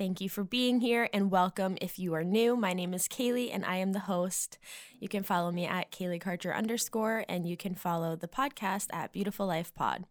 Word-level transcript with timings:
Thank 0.00 0.22
you 0.22 0.30
for 0.30 0.44
being 0.44 0.80
here 0.80 1.10
and 1.12 1.30
welcome 1.30 1.76
if 1.82 1.98
you 1.98 2.14
are 2.14 2.24
new. 2.24 2.56
My 2.56 2.72
name 2.72 2.94
is 2.94 3.06
Kaylee 3.06 3.50
and 3.52 3.66
I 3.66 3.76
am 3.76 3.92
the 3.92 3.98
host. 3.98 4.56
You 4.98 5.10
can 5.10 5.22
follow 5.22 5.52
me 5.52 5.66
at 5.66 5.92
Kaylee 5.92 6.22
Karcher 6.22 6.56
underscore 6.56 7.26
and 7.28 7.46
you 7.46 7.54
can 7.54 7.74
follow 7.74 8.16
the 8.16 8.26
podcast 8.26 8.86
at 8.94 9.12
Beautiful 9.12 9.46
Life 9.46 9.74
Pod. 9.74 10.06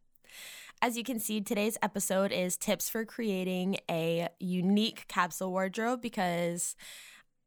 As 0.80 0.95
you 0.95 1.03
can 1.03 1.20
see, 1.20 1.41
today's 1.41 1.75
episode 1.81 2.31
is 2.31 2.55
tips 2.55 2.88
for 2.88 3.03
creating 3.03 3.77
a 3.89 4.27
unique 4.39 5.05
capsule 5.07 5.49
wardrobe 5.49 6.03
because 6.03 6.75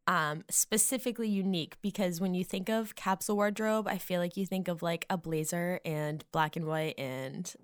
um, 0.08 0.42
specifically 0.50 1.28
unique 1.28 1.76
because 1.80 2.20
when 2.20 2.34
you 2.34 2.42
think 2.42 2.68
of 2.68 2.96
capsule 2.96 3.36
wardrobe, 3.36 3.86
I 3.86 3.98
feel 3.98 4.20
like 4.20 4.36
you 4.36 4.46
think 4.46 4.66
of 4.66 4.82
like 4.82 5.06
a 5.08 5.16
blazer 5.16 5.78
and 5.84 6.24
black 6.32 6.56
and 6.56 6.66
white 6.66 6.98
and 6.98 7.54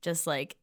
just 0.00 0.26
like 0.26 0.56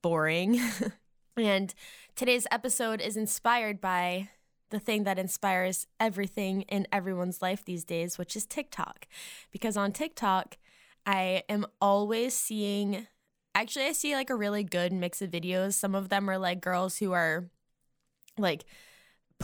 boring. 0.00 0.60
And 1.36 1.74
today's 2.14 2.46
episode 2.50 3.00
is 3.00 3.16
inspired 3.16 3.80
by 3.80 4.28
the 4.70 4.78
thing 4.78 5.04
that 5.04 5.18
inspires 5.18 5.86
everything 5.98 6.62
in 6.62 6.86
everyone's 6.92 7.42
life 7.42 7.64
these 7.64 7.84
days, 7.84 8.18
which 8.18 8.36
is 8.36 8.46
TikTok. 8.46 9.06
Because 9.50 9.76
on 9.76 9.92
TikTok, 9.92 10.56
I 11.06 11.42
am 11.48 11.66
always 11.80 12.34
seeing, 12.34 13.06
actually, 13.54 13.86
I 13.86 13.92
see 13.92 14.14
like 14.14 14.30
a 14.30 14.36
really 14.36 14.62
good 14.62 14.92
mix 14.92 15.20
of 15.22 15.30
videos. 15.30 15.74
Some 15.74 15.94
of 15.94 16.08
them 16.08 16.30
are 16.30 16.38
like 16.38 16.60
girls 16.60 16.98
who 16.98 17.12
are 17.12 17.50
like 18.38 18.64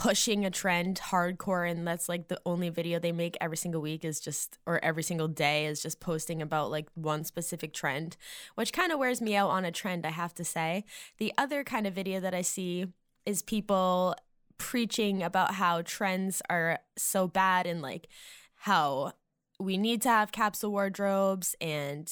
pushing 0.01 0.43
a 0.43 0.49
trend 0.49 0.99
hardcore 0.99 1.69
and 1.69 1.87
that's 1.87 2.09
like 2.09 2.27
the 2.27 2.41
only 2.43 2.69
video 2.69 2.97
they 2.97 3.11
make 3.11 3.37
every 3.39 3.55
single 3.55 3.79
week 3.79 4.03
is 4.03 4.19
just 4.19 4.57
or 4.65 4.83
every 4.83 5.03
single 5.03 5.27
day 5.27 5.67
is 5.67 5.79
just 5.79 5.99
posting 5.99 6.41
about 6.41 6.71
like 6.71 6.87
one 6.95 7.23
specific 7.23 7.71
trend 7.71 8.17
which 8.55 8.73
kind 8.73 8.91
of 8.91 8.97
wears 8.97 9.21
me 9.21 9.35
out 9.35 9.51
on 9.51 9.63
a 9.63 9.71
trend 9.71 10.03
i 10.03 10.09
have 10.09 10.33
to 10.33 10.43
say. 10.43 10.83
The 11.19 11.31
other 11.37 11.63
kind 11.63 11.85
of 11.85 11.93
video 11.93 12.19
that 12.19 12.33
i 12.33 12.41
see 12.41 12.87
is 13.27 13.43
people 13.43 14.15
preaching 14.57 15.21
about 15.21 15.53
how 15.53 15.83
trends 15.83 16.41
are 16.49 16.79
so 16.97 17.27
bad 17.27 17.67
and 17.67 17.83
like 17.83 18.07
how 18.55 19.13
we 19.59 19.77
need 19.77 20.01
to 20.01 20.09
have 20.09 20.31
capsule 20.31 20.71
wardrobes 20.71 21.55
and 21.61 22.11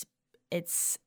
it's 0.52 1.00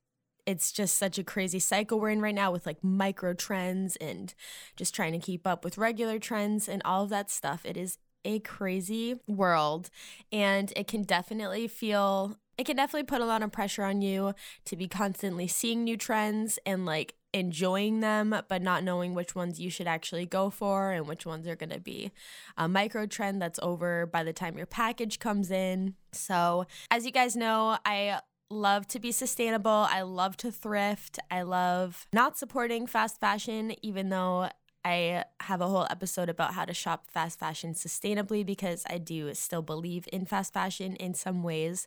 it's 0.47 0.73
just 0.73 0.97
such 0.97 1.19
a 1.19 1.25
crazy 1.25 1.59
cycle 1.59 2.01
we're 2.01 2.11
in 2.11 2.21
right 2.21 2.35
now 2.35 2.51
with 2.51 2.67
like 2.67 2.83
micro 2.83 3.33
trends 3.33 3.97
and 3.97 4.35
just 4.77 4.95
trying 4.95 5.13
to 5.13 5.19
keep 5.19 5.47
up 5.47 5.65
with 5.65 5.79
regular 5.79 6.19
trends 6.19 6.69
and 6.69 6.83
all 6.85 7.05
of 7.05 7.11
that 7.11 7.31
stuff. 7.31 7.65
It 7.65 7.77
is 7.77 7.99
a 8.25 8.41
crazy 8.41 9.21
world 9.27 9.91
and 10.31 10.73
it 10.77 10.87
can 10.87 11.03
definitely 11.03 11.67
feel 11.69 12.39
it 12.59 12.67
can 12.67 12.77
definitely 12.77 13.05
put 13.05 13.21
a 13.21 13.25
lot 13.25 13.43
of 13.43 13.51
pressure 13.51 13.83
on 13.83 14.03
you 14.03 14.35
to 14.65 14.77
be 14.77 14.87
constantly 14.87 15.49
seeing 15.49 15.83
new 15.83 15.97
trends 15.97 16.59
and 16.65 16.87
like 16.87 17.15
enjoying 17.35 18.01
them 18.01 18.37
but 18.49 18.63
not 18.63 18.85
knowing 18.85 19.15
which 19.15 19.35
ones 19.35 19.59
you 19.59 19.71
should 19.71 19.87
actually 19.87 20.27
go 20.27 20.51
for 20.51 20.93
and 20.93 21.09
which 21.09 21.25
ones 21.25 21.49
are 21.49 21.57
going 21.57 21.71
to 21.71 21.81
be 21.81 22.13
a 22.57 22.69
micro 22.69 23.07
trend 23.07 23.41
that's 23.41 23.59
over 23.63 24.07
by 24.07 24.23
the 24.23 24.35
time 24.35 24.57
your 24.57 24.67
package 24.67 25.19
comes 25.19 25.51
in 25.51 25.95
so 26.13 26.67
as 26.91 27.07
you 27.07 27.11
guys 27.11 27.35
know 27.35 27.79
i 27.87 28.21
love 28.53 28.87
to 28.89 29.01
be 29.01 29.11
sustainable. 29.11 29.87
I 29.91 30.03
love 30.03 30.37
to 30.39 30.53
thrift. 30.53 31.19
I 31.31 31.43
love 31.43 32.07
not 32.13 32.39
supporting 32.39 32.87
fast 32.87 33.19
fashion, 33.19 33.75
even 33.83 34.11
though 34.11 34.51
I 34.85 35.25
have 35.41 35.61
a 35.61 35.69
whole 35.69 35.87
episode 35.91 36.29
about 36.29 36.55
how 36.55 36.65
to 36.65 36.75
shop 36.75 37.05
fast 37.09 37.39
fashion 37.39 37.73
sustainably 37.73 38.45
because 38.45 38.85
I 38.91 38.99
do 38.99 39.33
still 39.35 39.63
believe 39.63 40.09
in 40.13 40.27
fast 40.27 40.53
fashion 40.53 40.97
in 40.97 41.15
some 41.15 41.43
ways. 41.43 41.87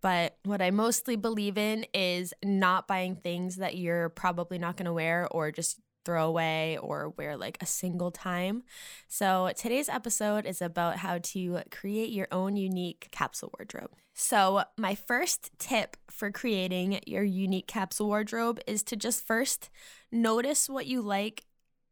But 0.00 0.36
what 0.44 0.62
I 0.62 0.70
mostly 0.70 1.16
believe 1.16 1.58
in 1.58 1.86
is 1.92 2.32
not 2.44 2.86
buying 2.86 3.16
things 3.16 3.56
that 3.56 3.76
you're 3.76 4.08
probably 4.10 4.58
not 4.58 4.76
going 4.76 4.86
to 4.86 4.92
wear 4.92 5.26
or 5.30 5.50
just 5.50 5.80
throw 6.04 6.28
away 6.28 6.78
or 6.78 7.08
wear 7.10 7.36
like 7.36 7.58
a 7.60 7.66
single 7.66 8.12
time. 8.12 8.62
So 9.08 9.50
today's 9.56 9.88
episode 9.88 10.46
is 10.46 10.62
about 10.62 10.98
how 10.98 11.18
to 11.18 11.62
create 11.72 12.10
your 12.10 12.28
own 12.30 12.56
unique 12.56 13.08
capsule 13.10 13.52
wardrobe. 13.58 13.90
So, 14.18 14.64
my 14.78 14.94
first 14.94 15.50
tip 15.58 15.94
for 16.10 16.30
creating 16.30 17.00
your 17.06 17.22
unique 17.22 17.66
capsule 17.66 18.06
wardrobe 18.06 18.58
is 18.66 18.82
to 18.84 18.96
just 18.96 19.26
first 19.26 19.68
notice 20.10 20.70
what 20.70 20.86
you 20.86 21.02
like 21.02 21.44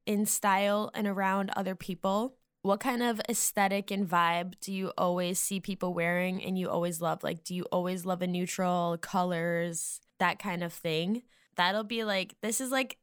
in 0.07 0.25
style 0.25 0.91
and 0.95 1.07
around 1.07 1.51
other 1.55 1.75
people. 1.75 2.37
What 2.63 2.81
kind 2.81 3.03
of 3.03 3.21
aesthetic 3.29 3.91
and 3.91 4.09
vibe 4.09 4.55
do 4.63 4.73
you 4.73 4.91
always 4.97 5.39
see 5.39 5.61
people 5.61 5.93
wearing 5.93 6.43
and 6.43 6.59
you 6.59 6.71
always 6.71 7.03
love? 7.03 7.23
Like, 7.23 7.45
do 7.45 7.55
you 7.55 7.65
always 7.65 8.07
love 8.07 8.23
a 8.23 8.27
neutral, 8.27 8.97
colors, 8.97 10.01
that 10.19 10.39
kind 10.39 10.65
of 10.65 10.73
thing? 10.73 11.25
That'll 11.57 11.84
be 11.84 12.05
like, 12.05 12.37
this 12.41 12.59
is 12.59 12.71
like 12.71 12.97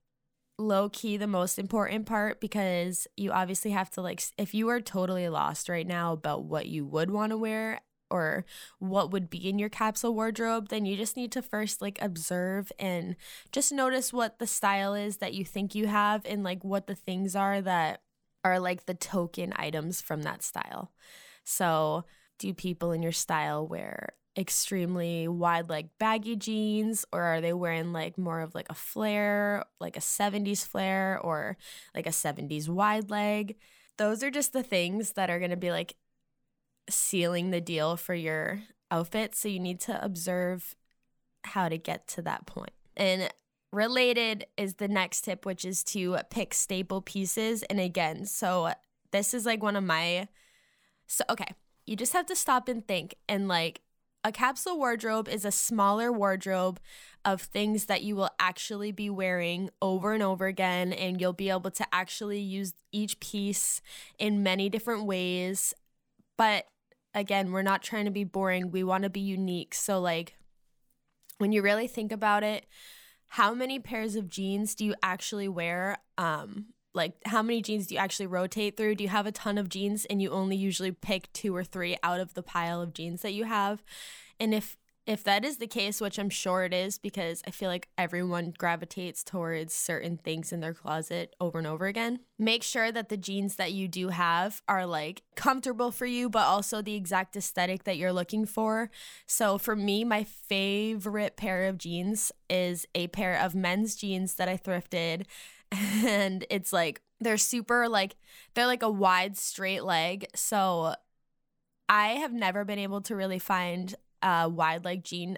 low 0.58 0.90
key 0.90 1.18
the 1.18 1.28
most 1.28 1.60
important 1.60 2.08
part 2.08 2.42
because 2.42 3.08
you 3.18 3.32
obviously 3.32 3.70
have 3.70 3.92
to 3.92 4.02
like 4.02 4.22
if 4.40 4.54
you 4.54 4.70
are 4.70 4.82
totally 4.82 5.28
lost 5.30 5.70
right 5.70 5.88
now 5.88 6.14
about 6.14 6.44
what 6.44 6.68
you 6.68 6.86
would 6.86 7.10
want 7.10 7.32
to 7.32 7.38
wear 7.38 7.82
or 8.12 8.46
what 8.80 9.12
would 9.12 9.30
be 9.30 9.50
in 9.50 9.58
your 9.58 9.70
capsule 9.70 10.14
wardrobe 10.14 10.70
then 10.70 10.86
you 10.86 10.96
just 10.96 11.18
need 11.18 11.32
to 11.32 11.42
first 11.42 11.82
like 11.82 12.00
observe 12.02 12.72
and 12.78 13.16
just 13.52 13.72
notice 13.72 14.14
what 14.14 14.38
the 14.40 14.48
style 14.48 14.94
is 14.94 15.18
that 15.18 15.34
you 15.34 15.44
think 15.44 15.74
you 15.74 15.88
have 15.88 16.26
and 16.26 16.44
like 16.44 16.64
what 16.64 16.88
the 16.88 16.96
things 16.96 17.36
are 17.36 17.62
that 17.62 18.02
are 18.44 18.60
like 18.60 18.86
the 18.86 18.94
token 18.94 19.54
items 19.56 20.02
from 20.02 20.24
that 20.24 20.44
style. 20.44 20.92
So 21.44 22.06
do 22.40 22.54
people 22.54 22.92
in 22.92 23.04
your 23.04 23.12
style 23.12 23.68
wear 23.68 24.14
extremely 24.38 25.28
wide 25.28 25.70
like 25.70 25.90
baggy 26.00 26.38
jeans 26.38 27.04
or 27.12 27.22
are 27.22 27.42
they 27.42 27.52
wearing 27.52 27.92
like 27.92 28.18
more 28.18 28.40
of 28.40 28.56
like 28.56 28.68
a 28.70 28.74
flare 28.74 29.66
like 29.82 29.98
a 29.98 30.00
70s 30.00 30.66
flare 30.66 31.20
or 31.22 31.58
like 31.94 32.08
a 32.08 32.12
70s 32.12 32.70
wide 32.70 33.10
leg? 33.10 33.58
Those 33.98 34.24
are 34.24 34.32
just 34.32 34.54
the 34.54 34.64
things 34.64 35.12
that 35.14 35.30
are 35.30 35.38
going 35.38 35.52
to 35.52 35.58
be 35.58 35.72
like 35.72 35.96
sealing 36.90 37.52
the 37.52 37.62
deal 37.62 37.98
for 37.98 38.14
your 38.14 38.62
outfit 38.90 39.36
so 39.36 39.48
you 39.48 39.60
need 39.60 39.80
to 39.80 40.04
observe 40.04 40.76
how 41.46 41.70
to 41.70 41.78
get 41.78 42.08
to 42.08 42.22
that 42.22 42.46
point. 42.46 42.72
and 42.98 43.30
related 43.72 44.46
is 44.58 44.76
the 44.76 44.88
next 44.88 45.22
tip 45.22 45.46
which 45.46 45.64
is 45.64 45.82
to 45.82 46.18
pick 46.30 46.54
staple 46.54 47.02
pieces 47.02 47.64
and 47.64 47.80
again 47.80 48.26
so 48.26 48.74
this 49.12 49.34
is 49.34 49.46
like 49.46 49.64
one 49.64 49.78
of 49.78 49.84
my 49.84 50.28
so 51.08 51.24
okay 51.30 51.48
you 51.86 51.96
just 51.96 52.12
have 52.12 52.26
to 52.26 52.36
stop 52.36 52.68
and 52.68 52.86
think 52.86 53.16
and 53.30 53.48
like 53.48 53.82
a 54.24 54.32
capsule 54.32 54.78
wardrobe 54.78 55.28
is 55.28 55.46
a 55.46 55.52
smaller 55.52 56.12
wardrobe 56.12 56.80
of 57.26 57.42
things 57.42 57.86
that 57.86 58.04
you 58.04 58.16
will 58.16 58.30
actually 58.40 58.92
be 58.92 59.10
wearing 59.10 59.70
over 59.82 60.14
and 60.14 60.22
over 60.24 60.46
again, 60.48 60.94
and 60.94 61.20
you'll 61.20 61.34
be 61.34 61.50
able 61.50 61.72
to 61.72 61.86
actually 61.92 62.40
use 62.40 62.74
each 62.92 63.20
piece 63.20 63.82
in 64.20 64.44
many 64.44 64.70
different 64.70 65.06
ways. 65.06 65.74
But 66.38 66.66
again, 67.14 67.52
we're 67.52 67.62
not 67.62 67.84
trying 67.84 68.06
to 68.06 68.12
be 68.12 68.24
boring, 68.24 68.72
we 68.72 68.84
want 68.84 69.04
to 69.04 69.10
be 69.10 69.20
unique. 69.20 69.74
So, 69.74 70.00
like, 70.00 70.36
when 71.38 71.52
you 71.52 71.62
really 71.62 71.88
think 71.88 72.12
about 72.12 72.44
it, 72.44 72.66
how 73.28 73.54
many 73.54 73.80
pairs 73.80 74.16
of 74.16 74.30
jeans 74.30 74.76
do 74.76 74.86
you 74.86 74.96
actually 75.02 75.48
wear 75.48 75.98
um, 76.18 76.68
like 76.94 77.14
how 77.26 77.42
many 77.42 77.62
jeans 77.62 77.88
do 77.88 77.96
you 77.96 78.00
actually 78.00 78.28
rotate 78.28 78.76
through? 78.76 78.96
Do 78.96 79.04
you 79.04 79.10
have 79.10 79.26
a 79.26 79.32
ton 79.32 79.58
of 79.58 79.70
jeans 79.70 80.06
and 80.06 80.22
you 80.22 80.30
only 80.32 80.56
usually 80.56 80.92
pick 80.92 81.32
two 81.34 81.56
or 81.56 81.64
three 81.64 81.98
out 82.04 82.20
of 82.20 82.34
the 82.34 82.44
pile 82.44 82.82
of 82.82 82.94
jeans 82.94 83.22
that 83.22 83.34
you 83.34 83.46
have? 83.46 83.84
And 84.40 84.54
if 84.54 84.78
if 85.08 85.24
that 85.24 85.44
is 85.44 85.58
the 85.58 85.68
case, 85.68 86.00
which 86.00 86.20
I'm 86.20 86.30
sure 86.30 86.64
it 86.64 86.74
is 86.74 86.98
because 86.98 87.42
I 87.48 87.52
feel 87.52 87.70
like 87.70 87.90
everyone 87.98 88.54
gravitates 88.58 89.24
towards 89.24 89.74
certain 89.74 90.18
things 90.18 90.52
in 90.52 90.60
their 90.60 90.74
closet 90.74 91.36
over 91.40 91.58
and 91.58 91.68
over 91.68 91.88
again, 91.88 92.20
make 92.38 92.62
sure 92.62 92.92
that 92.92 93.10
the 93.10 93.18
jeans 93.18 93.56
that 93.56 93.74
you 93.74 93.88
do 93.88 94.10
have 94.10 94.62
are 94.68 94.86
like 94.86 95.24
comfortable 95.36 95.92
for 95.92 96.06
you, 96.06 96.30
but 96.30 96.46
also 96.46 96.82
the 96.82 96.96
exact 96.96 97.36
aesthetic 97.36 97.84
that 97.86 97.98
you're 97.98 98.14
looking 98.14 98.46
for. 98.46 98.92
So 99.26 99.58
for 99.58 99.76
me, 99.76 100.04
my 100.04 100.24
favorite 100.24 101.36
pair 101.36 101.68
of 101.68 101.78
jeans 101.78 102.32
is 102.50 102.86
a 102.94 103.08
pair 103.08 103.36
of 103.36 103.56
men's 103.56 103.96
jeans 103.96 104.36
that 104.36 104.48
I 104.48 104.58
thrifted 104.58 105.26
and 105.72 106.46
it's 106.50 106.74
like 106.74 107.02
they're 107.22 107.38
super 107.38 107.88
like 107.88 108.16
they're 108.54 108.68
like 108.68 108.84
a 108.84 108.90
wide 108.90 109.38
straight 109.38 109.84
leg 109.84 110.26
so 110.36 110.94
i 111.88 112.10
have 112.10 112.34
never 112.34 112.66
been 112.66 112.80
able 112.80 113.00
to 113.00 113.16
really 113.16 113.40
find 113.40 113.96
a 114.22 114.50
wide 114.50 114.86
leg 114.86 115.04
jean 115.04 115.38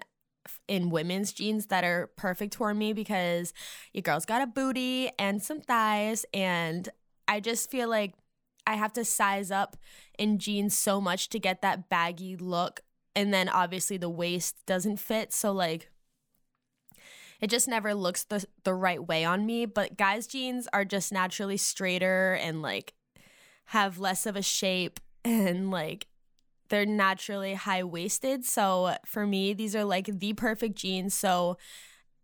in 0.68 0.90
women's 0.90 1.32
jeans 1.32 1.66
that 1.66 1.84
are 1.84 2.10
perfect 2.16 2.54
for 2.54 2.74
me 2.74 2.92
because 2.92 3.54
your 3.92 4.02
girl's 4.02 4.26
got 4.26 4.42
a 4.42 4.46
booty 4.46 5.10
and 5.18 5.42
some 5.42 5.60
thighs 5.60 6.26
and 6.34 6.90
i 7.26 7.40
just 7.40 7.70
feel 7.70 7.88
like 7.88 8.12
I 8.66 8.74
have 8.74 8.92
to 8.94 9.04
size 9.04 9.50
up 9.50 9.76
in 10.18 10.38
jeans 10.38 10.76
so 10.76 11.00
much 11.00 11.28
to 11.30 11.38
get 11.38 11.62
that 11.62 11.88
baggy 11.88 12.36
look. 12.36 12.80
And 13.14 13.32
then 13.32 13.48
obviously 13.48 13.96
the 13.96 14.08
waist 14.08 14.56
doesn't 14.66 14.98
fit. 14.98 15.32
So, 15.32 15.52
like, 15.52 15.90
it 17.40 17.50
just 17.50 17.68
never 17.68 17.94
looks 17.94 18.24
the, 18.24 18.44
the 18.64 18.74
right 18.74 19.06
way 19.06 19.24
on 19.24 19.44
me. 19.46 19.66
But 19.66 19.96
guys' 19.96 20.26
jeans 20.26 20.66
are 20.72 20.84
just 20.84 21.12
naturally 21.12 21.56
straighter 21.56 22.34
and 22.34 22.62
like 22.62 22.94
have 23.66 23.98
less 23.98 24.26
of 24.26 24.36
a 24.36 24.42
shape 24.42 24.98
and 25.24 25.70
like 25.70 26.06
they're 26.74 26.84
naturally 26.84 27.54
high 27.54 27.84
waisted. 27.84 28.44
So 28.44 28.96
for 29.06 29.26
me, 29.26 29.54
these 29.54 29.76
are 29.76 29.84
like 29.84 30.06
the 30.06 30.32
perfect 30.32 30.74
jeans. 30.74 31.14
So 31.14 31.56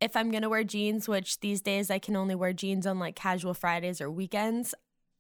if 0.01 0.17
I'm 0.17 0.33
gonna 0.33 0.49
wear 0.49 0.65
jeans, 0.65 1.09
which 1.09 1.39
these 1.39 1.61
days 1.61 1.91
I 1.91 2.01
can 2.01 2.17
only 2.17 2.35
wear 2.35 2.53
jeans 2.53 2.87
on 2.87 2.99
like 2.99 3.15
casual 3.15 3.55
Fridays 3.55 4.01
or 4.01 4.11
weekends, 4.11 4.75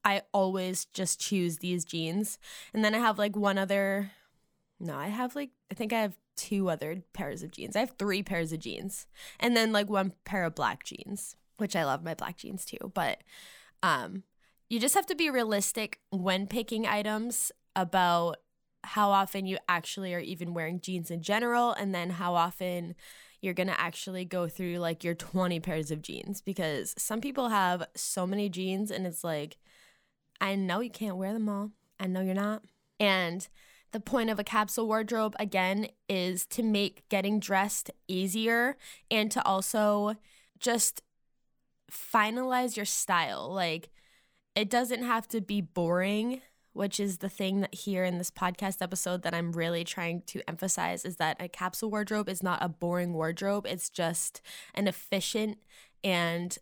I 0.04 0.22
always 0.32 0.86
just 0.86 1.20
choose 1.20 1.58
these 1.58 1.84
jeans. 1.84 2.38
And 2.74 2.84
then 2.84 2.94
I 2.94 2.98
have 2.98 3.18
like 3.18 3.36
one 3.36 3.56
other, 3.56 4.10
no, 4.80 4.96
I 4.96 5.08
have 5.08 5.36
like, 5.36 5.50
I 5.70 5.74
think 5.74 5.92
I 5.92 6.00
have 6.00 6.16
two 6.36 6.68
other 6.68 7.02
pairs 7.12 7.42
of 7.42 7.52
jeans. 7.52 7.76
I 7.76 7.80
have 7.80 7.94
three 7.98 8.22
pairs 8.22 8.52
of 8.52 8.58
jeans. 8.58 9.06
And 9.38 9.56
then 9.56 9.72
like 9.72 9.88
one 9.88 10.14
pair 10.24 10.44
of 10.44 10.54
black 10.56 10.82
jeans, 10.82 11.36
which 11.58 11.76
I 11.76 11.84
love 11.84 12.02
my 12.02 12.14
black 12.14 12.38
jeans 12.38 12.64
too. 12.64 12.90
But 12.94 13.22
um, 13.82 14.24
you 14.68 14.80
just 14.80 14.94
have 14.94 15.06
to 15.06 15.14
be 15.14 15.30
realistic 15.30 16.00
when 16.10 16.46
picking 16.46 16.86
items 16.86 17.52
about 17.76 18.38
how 18.82 19.10
often 19.10 19.46
you 19.46 19.58
actually 19.68 20.14
are 20.14 20.20
even 20.20 20.54
wearing 20.54 20.80
jeans 20.80 21.10
in 21.10 21.22
general 21.22 21.72
and 21.72 21.94
then 21.94 22.10
how 22.10 22.34
often 22.34 22.94
you're 23.40 23.54
to 23.68 23.80
actually 23.80 24.24
go 24.24 24.48
through 24.48 24.76
like 24.76 25.02
your 25.02 25.14
20 25.14 25.60
pairs 25.60 25.90
of 25.90 26.02
jeans 26.02 26.40
because 26.40 26.94
some 26.98 27.20
people 27.20 27.48
have 27.48 27.86
so 27.94 28.26
many 28.26 28.48
jeans 28.48 28.90
and 28.90 29.06
it's 29.06 29.24
like 29.24 29.56
I 30.40 30.54
know 30.54 30.80
you 30.80 30.90
can't 30.90 31.16
wear 31.16 31.32
them 31.32 31.48
all. 31.48 31.70
I 31.98 32.06
know 32.06 32.22
you're 32.22 32.34
not. 32.34 32.62
And 32.98 33.46
the 33.92 34.00
point 34.00 34.30
of 34.30 34.38
a 34.38 34.44
capsule 34.44 34.86
wardrobe 34.86 35.36
again 35.38 35.88
is 36.08 36.46
to 36.46 36.62
make 36.62 37.08
getting 37.08 37.40
dressed 37.40 37.90
easier 38.08 38.76
and 39.10 39.30
to 39.32 39.44
also 39.44 40.14
just 40.58 41.02
finalize 41.90 42.76
your 42.76 42.86
style. 42.86 43.52
Like 43.52 43.90
it 44.54 44.70
doesn't 44.70 45.02
have 45.02 45.28
to 45.28 45.40
be 45.40 45.60
boring 45.60 46.40
which 46.72 47.00
is 47.00 47.18
the 47.18 47.28
thing 47.28 47.60
that 47.60 47.74
here 47.74 48.04
in 48.04 48.18
this 48.18 48.30
podcast 48.30 48.80
episode 48.80 49.22
that 49.22 49.34
I'm 49.34 49.52
really 49.52 49.84
trying 49.84 50.22
to 50.28 50.40
emphasize 50.48 51.04
is 51.04 51.16
that 51.16 51.36
a 51.40 51.48
capsule 51.48 51.90
wardrobe 51.90 52.28
is 52.28 52.42
not 52.42 52.62
a 52.62 52.68
boring 52.68 53.12
wardrobe. 53.12 53.66
It's 53.66 53.90
just 53.90 54.40
an 54.74 54.86
efficient 54.86 55.58
and 56.04 56.56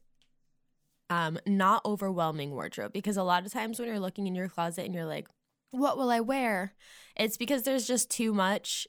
um, 1.11 1.39
not 1.47 1.85
overwhelming 1.85 2.53
wardrobe. 2.53 2.93
Because 2.93 3.17
a 3.17 3.23
lot 3.23 3.45
of 3.45 3.53
times 3.53 3.79
when 3.79 3.89
you're 3.89 4.01
looking 4.01 4.27
in 4.27 4.35
your 4.35 4.49
closet 4.49 4.85
and 4.85 4.95
you're 4.95 5.05
like, 5.05 5.29
what 5.71 5.99
will 5.99 6.11
I 6.11 6.21
wear? 6.21 6.75
It's 7.17 7.37
because 7.37 7.63
there's 7.63 7.87
just 7.87 8.11
too 8.11 8.33
much 8.33 8.87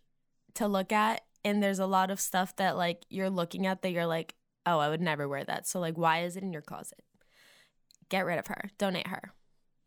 to 0.55 0.67
look 0.67 0.91
at. 0.91 1.21
And 1.43 1.63
there's 1.63 1.79
a 1.79 1.85
lot 1.85 2.11
of 2.11 2.19
stuff 2.19 2.55
that 2.57 2.75
like 2.75 3.03
you're 3.09 3.29
looking 3.29 3.65
at 3.65 3.81
that 3.81 3.91
you're 3.91 4.05
like, 4.05 4.35
oh, 4.65 4.79
I 4.79 4.89
would 4.89 5.01
never 5.01 5.27
wear 5.27 5.43
that. 5.43 5.67
So, 5.67 5.79
like, 5.79 5.97
why 5.97 6.23
is 6.23 6.35
it 6.35 6.43
in 6.43 6.53
your 6.53 6.61
closet? 6.61 7.01
Get 8.09 8.25
rid 8.25 8.39
of 8.39 8.47
her, 8.47 8.69
donate 8.77 9.07
her. 9.07 9.33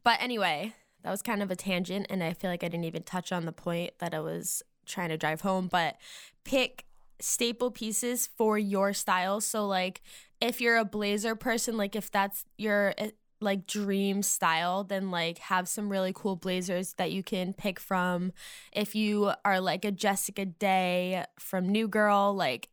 But 0.05 0.21
anyway, 0.21 0.75
that 1.03 1.11
was 1.11 1.23
kind 1.23 1.43
of 1.43 1.51
a 1.51 1.57
tangent 1.57 2.07
and 2.11 2.23
I 2.23 2.33
feel 2.33 2.51
like 2.51 2.65
I 2.65 2.69
didn't 2.69 2.85
even 2.85 3.03
touch 3.03 3.33
on 3.33 3.45
the 3.45 3.53
point 3.53 3.93
that 3.99 4.15
I 4.15 4.21
was 4.21 4.63
trying 4.87 5.11
to 5.11 5.17
drive 5.17 5.41
home, 5.43 5.69
but 5.69 5.97
pick 6.45 6.87
staple 7.21 7.71
pieces 7.71 8.29
for 8.37 8.59
your 8.59 8.93
style. 8.93 9.41
So 9.41 9.67
like 9.67 10.03
if 10.41 10.61
you're 10.61 10.77
a 10.77 10.85
blazer 10.85 11.37
person, 11.37 11.77
like 11.77 11.95
if 11.95 12.11
that's 12.11 12.45
your 12.59 12.95
eh, 12.99 13.11
like 13.41 13.67
dream 13.67 14.23
style, 14.23 14.85
then 14.85 15.11
like 15.11 15.39
have 15.39 15.69
some 15.69 15.89
really 15.89 16.13
cool 16.15 16.37
blazers 16.37 16.95
that 16.95 17.13
you 17.13 17.23
can 17.23 17.53
pick 17.53 17.79
from. 17.79 18.33
If 18.73 18.95
you 18.95 19.33
are 19.45 19.61
like 19.61 19.85
a 19.85 19.93
Jessica 19.93 20.45
Day 20.45 21.25
from 21.39 21.69
New 21.69 21.89
Girl, 21.89 22.35
like 22.35 22.69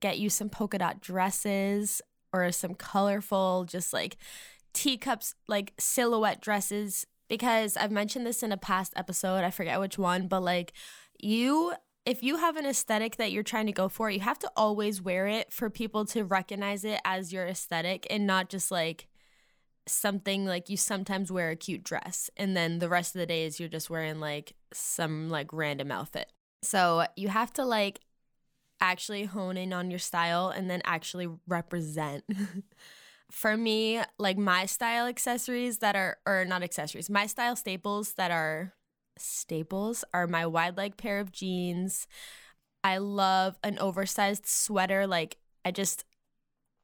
get 0.00 0.18
you 0.18 0.30
some 0.30 0.48
polka 0.48 0.78
dot 0.78 1.00
dresses 1.00 2.02
or 2.32 2.52
some 2.52 2.74
colorful 2.74 3.64
just 3.64 3.92
like 3.92 4.16
teacups 4.72 5.34
like 5.48 5.72
silhouette 5.78 6.40
dresses 6.42 7.06
because 7.28 7.76
I've 7.76 7.90
mentioned 7.90 8.26
this 8.26 8.42
in 8.42 8.52
a 8.52 8.56
past 8.56 8.92
episode, 8.96 9.44
I 9.44 9.50
forget 9.50 9.80
which 9.80 9.98
one, 9.98 10.28
but 10.28 10.42
like 10.42 10.72
you 11.18 11.72
if 12.04 12.22
you 12.22 12.36
have 12.36 12.56
an 12.56 12.64
aesthetic 12.64 13.16
that 13.16 13.32
you're 13.32 13.42
trying 13.42 13.66
to 13.66 13.72
go 13.72 13.88
for, 13.88 14.08
you 14.08 14.20
have 14.20 14.38
to 14.38 14.50
always 14.56 15.02
wear 15.02 15.26
it 15.26 15.52
for 15.52 15.68
people 15.68 16.04
to 16.04 16.24
recognize 16.24 16.84
it 16.84 17.00
as 17.04 17.32
your 17.32 17.46
aesthetic 17.46 18.06
and 18.08 18.24
not 18.26 18.48
just 18.48 18.70
like 18.70 19.08
something 19.88 20.46
like 20.46 20.68
you 20.68 20.76
sometimes 20.76 21.32
wear 21.32 21.50
a 21.50 21.56
cute 21.56 21.82
dress 21.82 22.30
and 22.36 22.56
then 22.56 22.78
the 22.78 22.88
rest 22.88 23.14
of 23.14 23.20
the 23.20 23.26
days 23.26 23.58
you're 23.58 23.68
just 23.68 23.90
wearing 23.90 24.20
like 24.20 24.54
some 24.72 25.28
like 25.28 25.52
random 25.52 25.90
outfit. 25.90 26.32
So 26.62 27.06
you 27.16 27.28
have 27.28 27.52
to 27.54 27.64
like 27.64 28.00
actually 28.80 29.24
hone 29.24 29.56
in 29.56 29.72
on 29.72 29.90
your 29.90 29.98
style 29.98 30.48
and 30.48 30.70
then 30.70 30.82
actually 30.84 31.28
represent 31.46 32.24
for 33.30 33.56
me, 33.56 34.00
like 34.18 34.38
my 34.38 34.66
style 34.66 35.06
accessories 35.06 35.78
that 35.78 35.96
are, 35.96 36.18
or 36.26 36.44
not 36.44 36.62
accessories, 36.62 37.10
my 37.10 37.26
style 37.26 37.56
staples 37.56 38.14
that 38.14 38.30
are 38.30 38.74
staples 39.18 40.04
are 40.14 40.26
my 40.26 40.46
wide 40.46 40.76
leg 40.76 40.96
pair 40.96 41.20
of 41.20 41.32
jeans. 41.32 42.06
I 42.84 42.98
love 42.98 43.58
an 43.64 43.78
oversized 43.78 44.46
sweater. 44.46 45.06
Like, 45.06 45.38
I 45.64 45.70
just, 45.72 46.04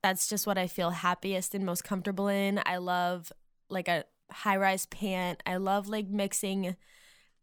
that's 0.02 0.28
just 0.28 0.46
what 0.46 0.58
I 0.58 0.66
feel 0.66 0.90
happiest 0.90 1.54
and 1.54 1.64
most 1.64 1.84
comfortable 1.84 2.28
in. 2.28 2.60
I 2.66 2.78
love 2.78 3.32
like 3.70 3.88
a 3.88 4.04
high 4.30 4.56
rise 4.56 4.86
pant. 4.86 5.42
I 5.46 5.56
love 5.56 5.88
like 5.88 6.08
mixing 6.08 6.76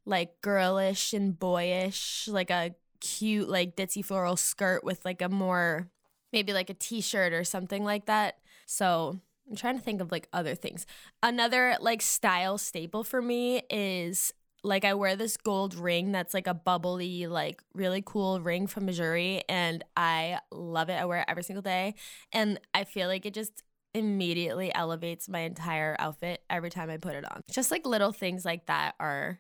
like 0.06 0.42
girlish 0.42 1.14
and 1.14 1.38
boyish, 1.38 2.28
like 2.28 2.50
a 2.50 2.76
cute, 3.00 3.48
like 3.48 3.76
ditzy 3.76 4.04
floral 4.04 4.36
skirt 4.36 4.84
with 4.84 5.06
like 5.06 5.22
a 5.22 5.30
more, 5.30 5.90
maybe 6.34 6.52
like 6.52 6.70
a 6.70 6.74
t 6.74 7.00
shirt 7.00 7.32
or 7.32 7.44
something 7.44 7.86
like 7.86 8.08
that. 8.08 8.39
So 8.70 9.20
I'm 9.50 9.56
trying 9.56 9.78
to 9.78 9.84
think 9.84 10.00
of 10.00 10.12
like 10.12 10.30
other 10.32 10.54
things. 10.54 10.86
Another 11.24 11.76
like 11.82 12.04
style 12.04 12.60
staple 12.60 13.04
for 13.04 13.20
me 13.20 13.64
is 13.68 14.32
like 14.64 14.86
I 14.86 14.94
wear 14.94 15.16
this 15.16 15.38
gold 15.38 15.74
ring 15.74 16.12
that's 16.12 16.36
like 16.36 16.46
a 16.46 16.54
bubbly, 16.54 17.26
like 17.26 17.64
really 17.74 18.04
cool 18.06 18.40
ring 18.42 18.68
from 18.68 18.86
Missouri, 18.86 19.42
and 19.50 19.84
I 19.98 20.40
love 20.52 20.90
it. 20.90 21.02
I 21.02 21.06
wear 21.06 21.22
it 21.22 21.26
every 21.28 21.44
single 21.44 21.64
day, 21.64 21.96
and 22.32 22.60
I 22.76 22.84
feel 22.84 23.08
like 23.08 23.26
it 23.26 23.34
just 23.34 23.64
immediately 23.96 24.72
elevates 24.76 25.28
my 25.28 25.40
entire 25.40 25.96
outfit 25.98 26.44
every 26.48 26.70
time 26.70 26.92
I 26.92 26.98
put 26.98 27.16
it 27.16 27.26
on. 27.32 27.42
Just 27.50 27.72
like 27.72 27.88
little 27.88 28.12
things 28.12 28.46
like 28.46 28.68
that 28.68 28.94
are 29.00 29.40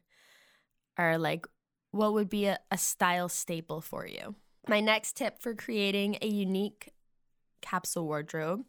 are 0.97 1.19
like 1.19 1.45
what 1.91 2.13
would 2.13 2.29
be 2.29 2.45
a, 2.45 2.57
a 2.71 2.79
style 2.79 3.29
staple 3.29 3.81
for 3.81 4.07
you. 4.07 4.33
My 4.67 4.79
next 4.79 5.17
tip 5.17 5.39
for 5.39 5.53
creating 5.53 6.17
a 6.23 6.27
unique 6.27 6.93
capsule 7.61 8.05
wardrobe 8.05 8.63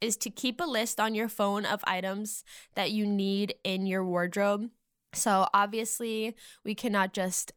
is 0.00 0.16
to 0.18 0.30
keep 0.30 0.60
a 0.60 0.64
list 0.64 1.00
on 1.00 1.14
your 1.14 1.28
phone 1.28 1.64
of 1.64 1.80
items 1.84 2.44
that 2.74 2.92
you 2.92 3.06
need 3.06 3.54
in 3.64 3.86
your 3.86 4.04
wardrobe. 4.04 4.70
So 5.12 5.46
obviously, 5.54 6.34
we 6.64 6.74
cannot 6.74 7.12
just 7.12 7.52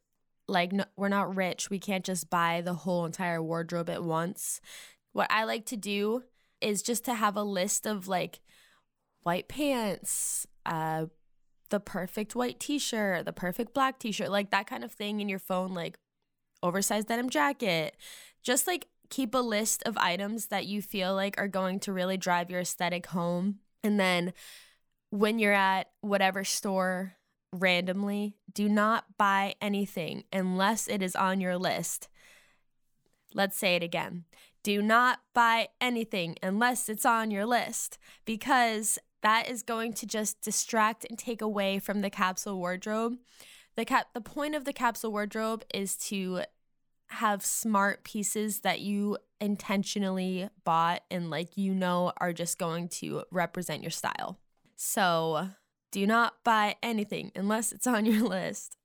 like 0.48 0.72
no, 0.72 0.86
we're 0.96 1.10
not 1.10 1.36
rich. 1.36 1.70
We 1.70 1.80
can't 1.80 2.04
just 2.04 2.30
buy 2.30 2.62
the 2.62 2.74
whole 2.74 3.06
entire 3.06 3.42
wardrobe 3.42 3.90
at 3.90 4.04
once. 4.04 4.62
What 5.14 5.32
I 5.32 5.44
like 5.44 5.66
to 5.68 5.78
do 5.78 6.24
is 6.62 6.82
just 6.82 7.06
to 7.06 7.14
have 7.14 7.36
a 7.36 7.44
list 7.44 7.86
of 7.86 8.08
like 8.08 8.40
white 9.24 9.48
pants, 9.48 10.48
uh 10.66 11.06
the 11.70 11.80
perfect 11.80 12.36
white 12.36 12.60
t-shirt, 12.60 13.26
the 13.26 13.34
perfect 13.34 13.76
black 13.76 14.00
t-shirt, 14.00 14.32
like 14.32 14.50
that 14.50 14.66
kind 14.66 14.84
of 14.84 14.92
thing 14.92 15.22
in 15.22 15.30
your 15.30 15.38
phone 15.38 15.74
like 15.76 16.00
oversized 16.64 17.08
denim 17.08 17.30
jacket. 17.30 17.96
Just 18.42 18.66
like 18.66 18.88
keep 19.10 19.34
a 19.34 19.40
list 19.40 19.84
of 19.86 19.98
items 19.98 20.48
that 20.48 20.66
you 20.66 20.82
feel 20.82 21.16
like 21.16 21.40
are 21.40 21.48
going 21.48 21.80
to 21.82 21.94
really 21.94 22.18
drive 22.18 22.50
your 22.50 22.62
aesthetic 22.62 23.08
home. 23.08 23.60
And 23.84 24.00
then 24.00 24.34
when 25.10 25.40
you're 25.40 25.54
at 25.54 25.90
whatever 26.02 26.44
store 26.44 27.16
randomly, 27.52 28.36
do 28.54 28.70
not 28.70 29.06
buy 29.18 29.56
anything 29.62 30.24
unless 30.32 30.88
it 30.88 31.02
is 31.02 31.16
on 31.16 31.42
your 31.42 31.58
list. 31.58 32.08
Let's 33.34 33.58
say 33.58 33.76
it 33.76 33.84
again. 33.84 34.26
Do 34.64 34.82
not 34.82 35.20
buy 35.34 35.70
anything 35.80 36.36
unless 36.44 36.90
it's 36.90 37.06
on 37.06 37.32
your 37.32 37.46
list 37.46 37.98
because 38.26 39.00
that 39.22 39.50
is 39.50 39.64
going 39.64 39.94
to 39.94 40.06
just 40.06 40.42
distract 40.42 41.06
and 41.06 41.18
take 41.18 41.42
away 41.42 41.80
from 41.80 42.02
the 42.02 42.10
capsule 42.10 42.58
wardrobe. 42.58 43.18
The 43.76 43.86
cap 43.86 44.08
the 44.14 44.22
point 44.22 44.56
of 44.56 44.66
the 44.66 44.74
capsule 44.74 45.12
wardrobe 45.12 45.64
is 45.74 45.96
to 46.08 46.42
have 47.10 47.44
smart 47.44 48.04
pieces 48.04 48.60
that 48.62 48.82
you 48.82 49.18
intentionally 49.42 50.50
bought 50.64 51.02
and 51.10 51.30
like 51.30 51.58
you 51.58 51.74
know 51.74 52.12
are 52.18 52.34
just 52.34 52.58
going 52.58 52.88
to 52.88 53.24
represent 53.32 53.82
your 53.82 53.92
style. 53.92 54.40
So, 54.76 55.50
do 55.92 56.06
not 56.06 56.36
buy 56.44 56.76
anything 56.84 57.32
unless 57.36 57.72
it's 57.72 57.88
on 57.88 58.06
your 58.06 58.22
list. 58.28 58.78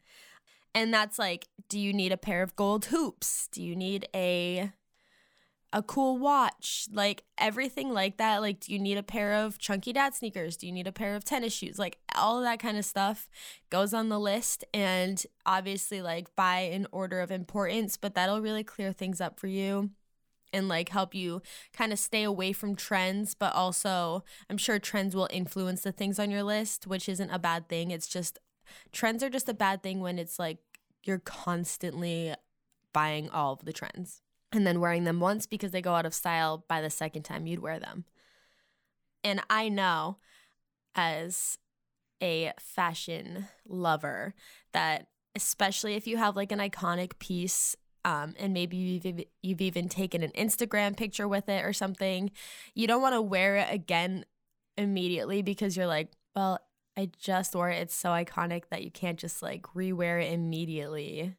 And 0.75 0.93
that's 0.93 1.19
like, 1.19 1.47
do 1.69 1.79
you 1.79 1.93
need 1.93 2.13
a 2.13 2.17
pair 2.17 2.43
of 2.43 2.57
gold 2.57 2.87
hoops? 2.87 3.49
Do 3.53 3.63
you 3.63 3.77
need 3.77 4.09
a 4.15 4.73
a 5.75 5.83
cool 5.83 6.19
watch, 6.19 6.87
like 6.93 7.25
everything 7.37 7.93
like 7.93 8.17
that. 8.19 8.41
Like, 8.41 8.61
do 8.61 8.73
you 8.73 8.79
need 8.79 8.97
a 8.97 9.03
pair 9.03 9.35
of 9.35 9.59
chunky 9.59 9.93
dad 9.93 10.15
sneakers? 10.15 10.57
Do 10.57 10.69
you 10.69 10.73
need 10.73 10.87
a 10.87 10.93
pair 10.93 11.17
of 11.17 11.25
tennis 11.25 11.53
shoes? 11.53 11.81
Like, 11.81 11.99
all 12.15 12.41
that 12.43 12.61
kind 12.61 12.79
of 12.79 12.85
stuff 12.85 13.29
goes 13.71 13.93
on 13.93 14.09
the 14.09 14.21
list. 14.21 14.65
And 14.73 15.21
obviously, 15.45 16.01
like, 16.01 16.35
by 16.37 16.61
an 16.61 16.87
order 16.93 17.21
of 17.21 17.33
importance, 17.33 17.97
but 17.97 18.15
that'll 18.15 18.41
really 18.41 18.63
clear 18.63 18.93
things 18.93 19.21
up 19.21 19.41
for 19.41 19.49
you 19.49 19.91
and 20.53 20.69
like 20.69 20.91
help 20.91 21.17
you 21.17 21.43
kind 21.73 21.93
of 21.93 21.99
stay 21.99 22.23
away 22.23 22.53
from 22.53 22.77
trends 22.77 23.35
but 23.35 23.53
also 23.57 24.23
i'm 24.49 24.57
sure 24.57 24.79
trends 24.79 25.17
will 25.17 25.27
influence 25.33 25.81
the 25.81 25.91
things 25.91 26.21
on 26.21 26.31
your 26.31 26.45
list 26.45 26.87
which 26.87 27.09
isn't 27.09 27.31
a 27.31 27.41
bad 27.41 27.69
thing 27.69 27.91
it's 27.91 28.07
just 28.07 28.39
trends 28.93 29.25
are 29.25 29.29
just 29.29 29.49
a 29.49 29.55
bad 29.55 29.83
thing 29.83 29.99
when 29.99 30.17
it's 30.17 30.39
like 30.39 30.59
you're 31.03 31.19
constantly 31.19 32.33
buying 32.93 33.29
all 33.31 33.55
of 33.55 33.65
the 33.65 33.73
trends 33.73 34.23
and 34.55 34.67
then 34.67 34.81
wearing 34.81 35.05
them 35.05 35.21
once 35.21 35.47
because 35.47 35.73
they 35.73 35.83
go 35.83 35.95
out 35.95 36.07
of 36.07 36.15
style 36.15 36.65
by 36.69 36.81
the 36.81 36.91
second 36.91 37.23
time 37.23 37.47
you'd 37.47 37.61
wear 37.61 37.79
them 37.79 38.05
and 39.23 39.41
i 39.51 39.69
know 39.69 40.17
as 40.95 41.59
a 42.23 42.53
fashion 42.59 43.47
lover 43.67 44.35
that 44.73 45.09
especially 45.35 45.95
if 45.95 46.07
you 46.07 46.17
have 46.17 46.37
like 46.37 46.53
an 46.53 46.61
iconic 46.61 47.19
piece 47.19 47.77
um, 48.05 48.35
and 48.39 48.53
maybe 48.53 48.77
you've, 48.77 49.25
you've 49.43 49.61
even 49.61 49.89
taken 49.89 50.23
an 50.23 50.31
Instagram 50.33 50.97
picture 50.97 51.27
with 51.27 51.49
it 51.49 51.65
or 51.65 51.73
something, 51.73 52.31
you 52.75 52.87
don't 52.87 53.03
want 53.03 53.15
to 53.15 53.23
wear 53.23 53.57
it 53.57 53.69
again 53.71 54.25
immediately 54.77 55.43
because 55.43 55.77
you're 55.77 55.87
like, 55.87 56.13
well, 56.37 56.59
I 56.97 57.11
just 57.19 57.55
wore 57.55 57.71
it. 57.71 57.81
It's 57.81 57.95
so 57.95 58.11
iconic 58.11 58.65
that 58.71 58.85
you 58.85 58.91
can't 58.91 59.19
just 59.19 59.43
like 59.43 59.63
rewear 59.75 60.23
it 60.23 60.33
immediately. 60.33 61.35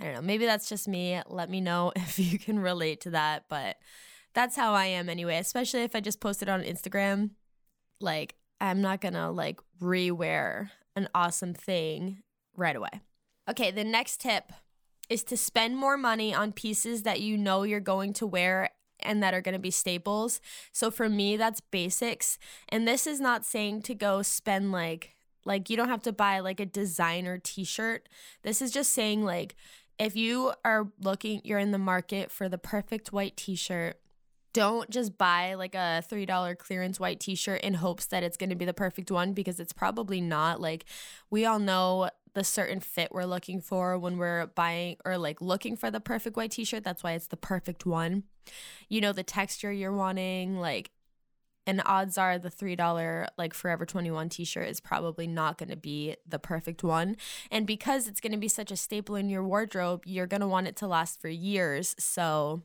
I 0.00 0.04
don't 0.04 0.14
know. 0.14 0.22
Maybe 0.22 0.46
that's 0.46 0.68
just 0.68 0.88
me. 0.88 1.20
Let 1.28 1.50
me 1.50 1.60
know 1.60 1.92
if 1.96 2.18
you 2.18 2.38
can 2.38 2.58
relate 2.58 3.02
to 3.02 3.10
that. 3.10 3.44
But 3.48 3.76
that's 4.34 4.56
how 4.56 4.72
I 4.72 4.86
am 4.86 5.08
anyway, 5.08 5.36
especially 5.36 5.82
if 5.82 5.94
I 5.94 6.00
just 6.00 6.20
post 6.20 6.42
it 6.42 6.48
on 6.48 6.62
Instagram. 6.62 7.30
Like, 8.00 8.34
I'm 8.60 8.80
not 8.80 9.00
to 9.02 9.30
like 9.30 9.60
rewear 9.80 10.70
an 10.96 11.08
awesome 11.14 11.54
thing 11.54 12.22
right 12.56 12.76
away. 12.76 13.00
Okay, 13.48 13.70
the 13.70 13.84
next 13.84 14.20
tip 14.20 14.52
is 15.08 15.24
to 15.24 15.36
spend 15.36 15.76
more 15.76 15.96
money 15.96 16.32
on 16.32 16.52
pieces 16.52 17.02
that 17.02 17.20
you 17.20 17.36
know 17.36 17.64
you're 17.64 17.80
going 17.80 18.12
to 18.14 18.26
wear 18.26 18.70
and 19.00 19.22
that 19.22 19.34
are 19.34 19.40
going 19.40 19.54
to 19.54 19.58
be 19.58 19.70
staples. 19.70 20.40
So 20.72 20.90
for 20.90 21.08
me, 21.08 21.36
that's 21.36 21.60
basics. 21.60 22.38
And 22.68 22.86
this 22.86 23.06
is 23.06 23.20
not 23.20 23.44
saying 23.44 23.82
to 23.82 23.94
go 23.94 24.22
spend 24.22 24.72
like 24.72 25.16
like 25.46 25.70
you 25.70 25.76
don't 25.76 25.88
have 25.88 26.02
to 26.02 26.12
buy 26.12 26.40
like 26.40 26.60
a 26.60 26.66
designer 26.66 27.40
t-shirt. 27.42 28.08
This 28.42 28.60
is 28.60 28.70
just 28.70 28.92
saying 28.92 29.24
like 29.24 29.56
if 30.00 30.16
you 30.16 30.52
are 30.64 30.88
looking 31.00 31.42
you're 31.44 31.58
in 31.58 31.70
the 31.70 31.78
market 31.78 32.30
for 32.32 32.48
the 32.48 32.58
perfect 32.58 33.12
white 33.12 33.36
t-shirt, 33.36 34.00
don't 34.52 34.90
just 34.90 35.16
buy 35.16 35.54
like 35.54 35.74
a 35.74 36.02
$3 36.10 36.58
clearance 36.58 36.98
white 36.98 37.20
t-shirt 37.20 37.60
in 37.60 37.74
hopes 37.74 38.06
that 38.06 38.24
it's 38.24 38.36
going 38.36 38.50
to 38.50 38.56
be 38.56 38.64
the 38.64 38.74
perfect 38.74 39.10
one 39.10 39.32
because 39.32 39.60
it's 39.60 39.72
probably 39.72 40.20
not. 40.20 40.60
Like 40.60 40.86
we 41.30 41.44
all 41.44 41.58
know 41.58 42.08
the 42.32 42.42
certain 42.42 42.80
fit 42.80 43.12
we're 43.12 43.24
looking 43.24 43.60
for 43.60 43.98
when 43.98 44.16
we're 44.16 44.46
buying 44.46 44.96
or 45.04 45.18
like 45.18 45.40
looking 45.40 45.76
for 45.76 45.90
the 45.90 46.00
perfect 46.00 46.36
white 46.36 46.52
t-shirt 46.52 46.84
that's 46.84 47.02
why 47.02 47.12
it's 47.12 47.26
the 47.26 47.36
perfect 47.36 47.84
one 47.84 48.22
you 48.88 49.00
know 49.00 49.12
the 49.12 49.24
texture 49.24 49.72
you're 49.72 49.92
wanting 49.92 50.56
like 50.56 50.92
and 51.66 51.82
odds 51.84 52.18
are 52.18 52.38
the 52.38 52.50
$3 52.50 53.28
like 53.36 53.54
forever 53.54 53.86
21 53.86 54.28
t-shirt 54.28 54.68
is 54.68 54.80
probably 54.80 55.26
not 55.26 55.58
going 55.58 55.68
to 55.68 55.76
be 55.76 56.16
the 56.26 56.38
perfect 56.38 56.82
one. 56.82 57.16
And 57.50 57.66
because 57.66 58.08
it's 58.08 58.20
going 58.20 58.32
to 58.32 58.38
be 58.38 58.48
such 58.48 58.70
a 58.70 58.76
staple 58.76 59.14
in 59.14 59.28
your 59.28 59.44
wardrobe 59.44 60.04
you're 60.06 60.26
going 60.26 60.40
to 60.40 60.46
want 60.46 60.68
it 60.68 60.76
to 60.76 60.86
last 60.86 61.20
for 61.20 61.28
years. 61.28 61.94
So 61.98 62.62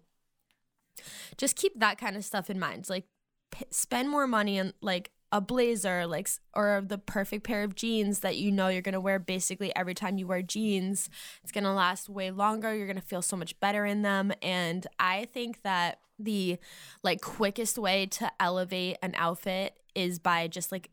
just 1.37 1.55
keep 1.55 1.79
that 1.79 1.97
kind 1.97 2.15
of 2.15 2.25
stuff 2.25 2.49
in 2.49 2.59
mind. 2.59 2.89
Like 2.89 3.05
p- 3.51 3.65
spend 3.69 4.09
more 4.09 4.27
money 4.27 4.59
on 4.59 4.73
like 4.81 5.11
a 5.35 5.41
blazer 5.41 6.07
like 6.07 6.29
or 6.53 6.81
the 6.87 6.97
perfect 6.97 7.43
pair 7.43 7.65
of 7.65 7.75
jeans 7.75 8.21
that 8.21 8.37
you 8.37 8.49
know 8.49 8.69
you're 8.69 8.81
going 8.81 8.93
to 8.93 9.01
wear 9.01 9.19
basically 9.19 9.75
every 9.75 9.93
time 9.93 10.17
you 10.17 10.25
wear 10.25 10.41
jeans. 10.41 11.09
It's 11.43 11.51
going 11.51 11.65
to 11.65 11.73
last 11.73 12.07
way 12.07 12.31
longer 12.31 12.73
you're 12.73 12.87
going 12.87 12.95
to 12.95 13.01
feel 13.01 13.21
so 13.21 13.35
much 13.35 13.59
better 13.59 13.85
in 13.85 14.01
them. 14.01 14.31
And 14.41 14.87
i 14.97 15.25
think 15.25 15.61
that 15.63 15.99
the 16.17 16.57
like 17.03 17.19
quickest 17.19 17.77
way 17.77 18.05
to 18.05 18.31
elevate 18.39 18.95
an 19.03 19.13
outfit 19.17 19.77
is 19.93 20.19
by 20.19 20.47
just 20.47 20.71
like 20.71 20.89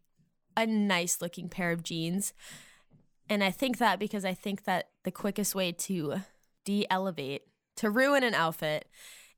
a 0.56 0.66
nice 0.66 1.22
looking 1.22 1.48
pair 1.48 1.70
of 1.70 1.84
jeans. 1.84 2.32
And 3.30 3.44
i 3.44 3.52
think 3.52 3.78
that 3.78 4.00
because 4.00 4.24
i 4.24 4.34
think 4.34 4.64
that 4.64 4.88
the 5.04 5.12
quickest 5.12 5.54
way 5.54 5.70
to 5.70 6.22
de-elevate 6.64 7.42
to 7.76 7.90
ruin 7.90 8.24
an 8.24 8.34
outfit 8.34 8.88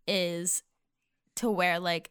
is 0.09 0.63
to 1.37 1.51
wear 1.51 1.79
like 1.79 2.11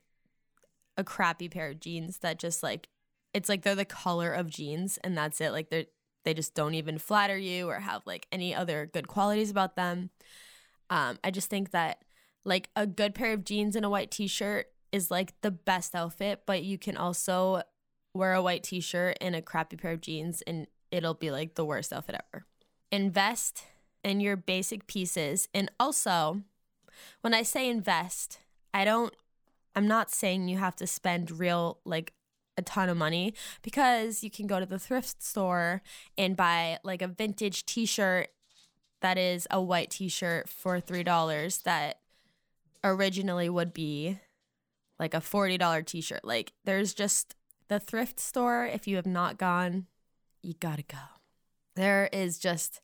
a 0.97 1.03
crappy 1.03 1.49
pair 1.49 1.69
of 1.69 1.79
jeans 1.79 2.19
that 2.19 2.39
just 2.39 2.63
like 2.63 2.89
it's 3.33 3.49
like 3.49 3.63
they're 3.63 3.75
the 3.75 3.85
color 3.85 4.31
of 4.31 4.49
jeans 4.49 4.99
and 5.03 5.17
that's 5.17 5.41
it. 5.41 5.51
Like 5.51 5.69
they're 5.69 5.85
they 6.23 6.33
just 6.33 6.53
don't 6.53 6.73
even 6.73 6.97
flatter 6.97 7.37
you 7.37 7.69
or 7.69 7.79
have 7.79 8.01
like 8.05 8.27
any 8.31 8.55
other 8.55 8.89
good 8.91 9.07
qualities 9.07 9.51
about 9.51 9.75
them. 9.75 10.09
Um, 10.89 11.19
I 11.23 11.31
just 11.31 11.49
think 11.49 11.71
that 11.71 12.03
like 12.45 12.69
a 12.75 12.87
good 12.87 13.15
pair 13.15 13.33
of 13.33 13.43
jeans 13.43 13.75
and 13.75 13.85
a 13.85 13.89
white 13.89 14.11
t-shirt 14.11 14.67
is 14.91 15.11
like 15.11 15.33
the 15.41 15.51
best 15.51 15.95
outfit, 15.95 16.43
but 16.45 16.63
you 16.63 16.77
can 16.77 16.97
also 16.97 17.63
wear 18.13 18.33
a 18.33 18.41
white 18.41 18.63
t-shirt 18.63 19.17
and 19.21 19.35
a 19.35 19.41
crappy 19.41 19.75
pair 19.75 19.91
of 19.91 20.01
jeans 20.01 20.41
and 20.43 20.67
it'll 20.91 21.13
be 21.13 21.31
like 21.31 21.55
the 21.55 21.65
worst 21.65 21.91
outfit 21.91 22.21
ever. 22.31 22.45
Invest 22.91 23.65
in 24.03 24.19
your 24.19 24.35
basic 24.35 24.87
pieces 24.87 25.47
and 25.53 25.71
also 25.79 26.41
when 27.21 27.33
I 27.33 27.43
say 27.43 27.69
invest, 27.69 28.39
I 28.73 28.85
don't 28.85 29.15
I'm 29.75 29.87
not 29.87 30.11
saying 30.11 30.47
you 30.47 30.57
have 30.57 30.75
to 30.77 30.87
spend 30.87 31.31
real 31.39 31.79
like 31.85 32.13
a 32.57 32.61
ton 32.61 32.89
of 32.89 32.97
money 32.97 33.33
because 33.61 34.23
you 34.23 34.29
can 34.29 34.47
go 34.47 34.59
to 34.59 34.65
the 34.65 34.79
thrift 34.79 35.23
store 35.23 35.81
and 36.17 36.35
buy 36.35 36.79
like 36.83 37.01
a 37.01 37.07
vintage 37.07 37.65
t-shirt 37.65 38.29
that 39.01 39.17
is 39.17 39.47
a 39.51 39.61
white 39.61 39.89
t-shirt 39.89 40.47
for 40.47 40.79
$3 40.79 41.63
that 41.63 41.99
originally 42.83 43.49
would 43.49 43.73
be 43.73 44.19
like 44.99 45.13
a 45.13 45.17
$40 45.17 45.85
t-shirt. 45.85 46.23
Like 46.23 46.53
there's 46.63 46.93
just 46.93 47.35
the 47.67 47.79
thrift 47.79 48.19
store 48.19 48.65
if 48.65 48.87
you 48.87 48.95
have 48.97 49.05
not 49.05 49.37
gone, 49.37 49.87
you 50.41 50.53
got 50.53 50.77
to 50.77 50.83
go. 50.83 50.97
There 51.75 52.09
is 52.13 52.37
just 52.37 52.81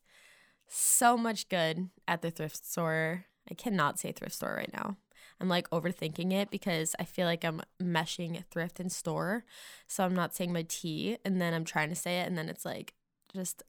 so 0.66 1.16
much 1.16 1.48
good 1.48 1.90
at 2.08 2.22
the 2.22 2.30
thrift 2.30 2.66
store. 2.66 3.26
I 3.50 3.54
cannot 3.54 3.98
say 3.98 4.12
thrift 4.12 4.34
store 4.34 4.54
right 4.56 4.72
now. 4.72 4.96
I'm 5.40 5.48
like 5.48 5.70
overthinking 5.70 6.32
it 6.32 6.50
because 6.50 6.94
I 6.98 7.04
feel 7.04 7.26
like 7.26 7.44
I'm 7.44 7.62
meshing 7.82 8.44
thrift 8.50 8.78
and 8.78 8.92
store. 8.92 9.44
So 9.86 10.04
I'm 10.04 10.14
not 10.14 10.34
saying 10.34 10.52
my 10.52 10.66
T 10.68 11.16
and 11.24 11.40
then 11.40 11.54
I'm 11.54 11.64
trying 11.64 11.88
to 11.88 11.94
say 11.94 12.20
it 12.20 12.26
and 12.26 12.36
then 12.36 12.48
it's 12.48 12.64
like 12.64 12.94
just 13.32 13.62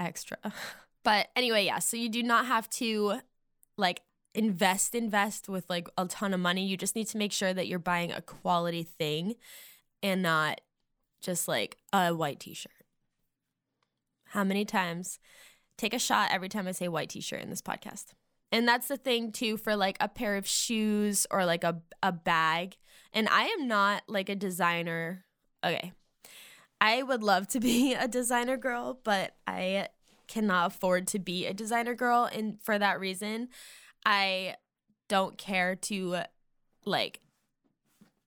extra. 0.00 0.38
but 1.04 1.28
anyway, 1.36 1.64
yeah, 1.64 1.78
so 1.78 1.96
you 1.96 2.08
do 2.08 2.22
not 2.22 2.46
have 2.46 2.68
to 2.70 3.20
like 3.76 4.02
invest 4.34 4.94
invest 4.94 5.48
with 5.48 5.68
like 5.70 5.88
a 5.96 6.06
ton 6.06 6.34
of 6.34 6.40
money. 6.40 6.66
You 6.66 6.76
just 6.76 6.96
need 6.96 7.06
to 7.08 7.18
make 7.18 7.32
sure 7.32 7.54
that 7.54 7.68
you're 7.68 7.78
buying 7.78 8.10
a 8.10 8.20
quality 8.20 8.82
thing 8.82 9.36
and 10.02 10.22
not 10.22 10.60
just 11.22 11.46
like 11.48 11.76
a 11.92 12.12
white 12.12 12.40
t-shirt. 12.40 12.72
How 14.30 14.44
many 14.44 14.64
times 14.64 15.18
take 15.78 15.94
a 15.94 15.98
shot 15.98 16.30
every 16.32 16.48
time 16.48 16.66
I 16.66 16.72
say 16.72 16.88
white 16.88 17.10
t-shirt 17.10 17.40
in 17.40 17.50
this 17.50 17.62
podcast? 17.62 18.06
And 18.52 18.66
that's 18.66 18.88
the 18.88 18.96
thing 18.96 19.32
too 19.32 19.56
for 19.56 19.76
like 19.76 19.96
a 20.00 20.08
pair 20.08 20.36
of 20.36 20.46
shoes 20.46 21.26
or 21.30 21.44
like 21.44 21.64
a 21.64 21.80
a 22.02 22.12
bag. 22.12 22.76
And 23.12 23.28
I 23.28 23.44
am 23.44 23.66
not 23.66 24.02
like 24.08 24.28
a 24.28 24.36
designer. 24.36 25.24
Okay. 25.64 25.92
I 26.80 27.02
would 27.02 27.22
love 27.22 27.48
to 27.48 27.60
be 27.60 27.94
a 27.98 28.08
designer 28.08 28.56
girl, 28.56 29.00
but 29.02 29.34
I 29.46 29.88
cannot 30.28 30.72
afford 30.72 31.06
to 31.08 31.18
be 31.18 31.46
a 31.46 31.54
designer 31.54 31.94
girl 31.94 32.28
and 32.32 32.60
for 32.60 32.78
that 32.78 32.98
reason, 33.00 33.48
I 34.04 34.56
don't 35.08 35.38
care 35.38 35.76
to 35.76 36.22
like 36.84 37.20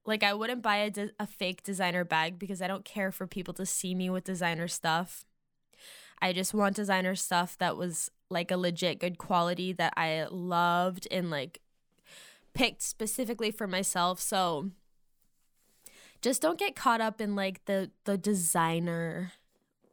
like 0.06 0.24
I 0.24 0.34
wouldn't 0.34 0.64
buy 0.64 0.78
a, 0.78 0.90
de- 0.90 1.12
a 1.20 1.28
fake 1.28 1.64
designer 1.64 2.04
bag 2.04 2.40
because 2.40 2.62
I 2.62 2.68
don't 2.68 2.84
care 2.84 3.12
for 3.12 3.28
people 3.28 3.54
to 3.56 3.66
see 3.66 3.94
me 3.94 4.10
with 4.10 4.24
designer 4.24 4.68
stuff. 4.68 5.26
I 6.22 6.34
just 6.34 6.54
want 6.54 6.76
designer 6.76 7.16
stuff 7.16 7.58
that 7.60 7.78
was 7.78 8.12
like 8.30 8.52
a 8.52 8.58
legit 8.58 9.00
good 9.00 9.18
quality 9.18 9.74
that 9.74 9.94
I 9.98 10.28
loved 10.30 11.08
and 11.12 11.30
like 11.30 11.62
picked 12.54 12.82
specifically 12.82 13.52
for 13.52 13.68
myself. 13.68 14.20
So 14.20 14.72
just 16.22 16.42
don't 16.42 16.60
get 16.60 16.76
caught 16.76 17.02
up 17.02 17.22
in 17.22 17.36
like 17.36 17.66
the 17.66 17.92
the 18.06 18.18
designer 18.18 19.34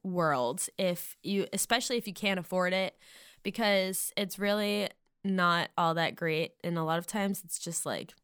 world 0.02 0.68
if 0.78 1.16
you 1.22 1.46
especially 1.52 1.96
if 1.96 2.06
you 2.06 2.12
can't 2.12 2.38
afford 2.38 2.72
it 2.72 2.96
because 3.42 4.12
it's 4.16 4.38
really 4.38 4.88
not 5.24 5.68
all 5.76 5.94
that 5.94 6.14
great 6.14 6.52
and 6.62 6.78
a 6.78 6.84
lot 6.84 6.98
of 6.98 7.06
times 7.08 7.42
it's 7.44 7.58
just 7.58 7.84
like 7.84 8.14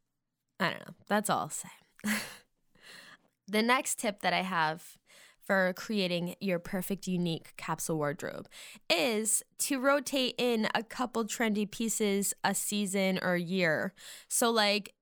I 0.59 0.69
don't 0.69 0.79
know. 0.79 0.93
That's 1.07 1.29
all 1.29 1.39
I'll 1.39 1.49
say. 1.49 1.69
the 3.47 3.61
next 3.61 3.99
tip 3.99 4.21
that 4.21 4.33
I 4.33 4.41
have 4.41 4.97
for 5.45 5.73
creating 5.75 6.35
your 6.39 6.59
perfect 6.59 7.07
unique 7.07 7.53
capsule 7.57 7.97
wardrobe 7.97 8.47
is 8.89 9.43
to 9.59 9.79
rotate 9.79 10.35
in 10.37 10.67
a 10.73 10.83
couple 10.83 11.25
trendy 11.25 11.69
pieces 11.69 12.33
a 12.43 12.55
season 12.55 13.19
or 13.21 13.35
year. 13.35 13.93
So 14.27 14.49
like 14.49 14.93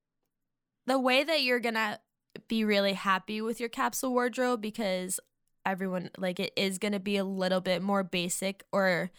the 0.86 0.98
way 0.98 1.22
that 1.24 1.42
you're 1.42 1.60
to 1.74 2.00
be 2.48 2.64
really 2.64 2.94
happy 2.94 3.40
with 3.40 3.60
your 3.60 3.68
capsule 3.68 4.12
wardrobe 4.12 4.60
because 4.60 5.20
everyone 5.64 6.10
like 6.18 6.40
it 6.40 6.52
is 6.56 6.78
to 6.92 7.00
be 7.00 7.16
a 7.16 7.24
little 7.24 7.60
bit 7.60 7.82
more 7.82 8.02
basic 8.02 8.64
or 8.72 9.10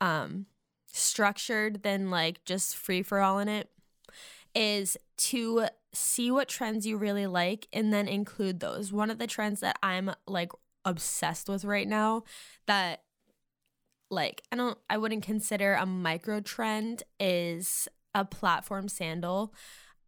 um 0.00 0.46
structured 0.92 1.82
than 1.82 2.10
like 2.10 2.44
just 2.44 2.76
free 2.76 3.02
for 3.02 3.20
all 3.20 3.38
in 3.38 3.48
it 3.48 3.70
is 4.54 4.96
to 5.16 5.66
see 5.92 6.30
what 6.30 6.48
trends 6.48 6.86
you 6.86 6.96
really 6.96 7.26
like 7.26 7.66
and 7.72 7.92
then 7.92 8.08
include 8.08 8.60
those. 8.60 8.92
One 8.92 9.10
of 9.10 9.18
the 9.18 9.26
trends 9.26 9.60
that 9.60 9.78
I'm 9.82 10.12
like 10.26 10.52
obsessed 10.84 11.48
with 11.48 11.64
right 11.64 11.88
now 11.88 12.24
that 12.66 13.02
like 14.10 14.42
I 14.50 14.56
don't 14.56 14.78
I 14.88 14.98
wouldn't 14.98 15.22
consider 15.22 15.74
a 15.74 15.86
micro 15.86 16.40
trend 16.40 17.02
is 17.18 17.88
a 18.14 18.24
platform 18.24 18.88
sandal. 18.88 19.54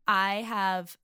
I 0.07 0.43
have 0.43 0.97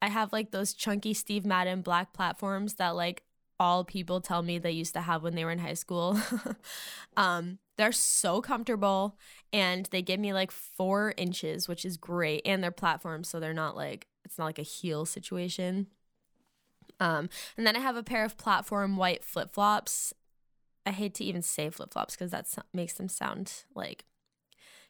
I 0.00 0.08
have 0.08 0.32
like 0.32 0.50
those 0.50 0.74
chunky 0.74 1.14
Steve 1.14 1.46
Madden 1.46 1.82
black 1.82 2.12
platforms 2.12 2.74
that 2.74 2.96
like 2.96 3.22
all 3.60 3.84
people 3.84 4.20
tell 4.20 4.42
me 4.42 4.58
they 4.58 4.72
used 4.72 4.94
to 4.94 5.00
have 5.00 5.22
when 5.22 5.36
they 5.36 5.44
were 5.44 5.52
in 5.52 5.60
high 5.60 5.74
school. 5.74 6.18
um, 7.16 7.58
they're 7.78 7.92
so 7.92 8.40
comfortable 8.40 9.16
and 9.52 9.86
they 9.92 10.02
give 10.02 10.18
me 10.18 10.32
like 10.32 10.50
four 10.50 11.14
inches, 11.16 11.68
which 11.68 11.84
is 11.84 11.96
great. 11.96 12.42
And 12.44 12.62
they're 12.62 12.72
platforms, 12.72 13.28
so 13.28 13.38
they're 13.38 13.54
not 13.54 13.76
like 13.76 14.08
it's 14.24 14.38
not 14.38 14.46
like 14.46 14.58
a 14.58 14.62
heel 14.62 15.04
situation. 15.04 15.88
Um, 17.00 17.28
and 17.56 17.66
then 17.66 17.76
I 17.76 17.80
have 17.80 17.96
a 17.96 18.02
pair 18.02 18.24
of 18.24 18.36
platform 18.36 18.96
white 18.96 19.24
flip 19.24 19.52
flops. 19.52 20.12
I 20.84 20.90
hate 20.90 21.14
to 21.14 21.24
even 21.24 21.42
say 21.42 21.70
flip 21.70 21.92
flops 21.92 22.14
because 22.14 22.30
that 22.30 22.46
makes 22.72 22.94
them 22.94 23.08
sound 23.08 23.64
like 23.74 24.04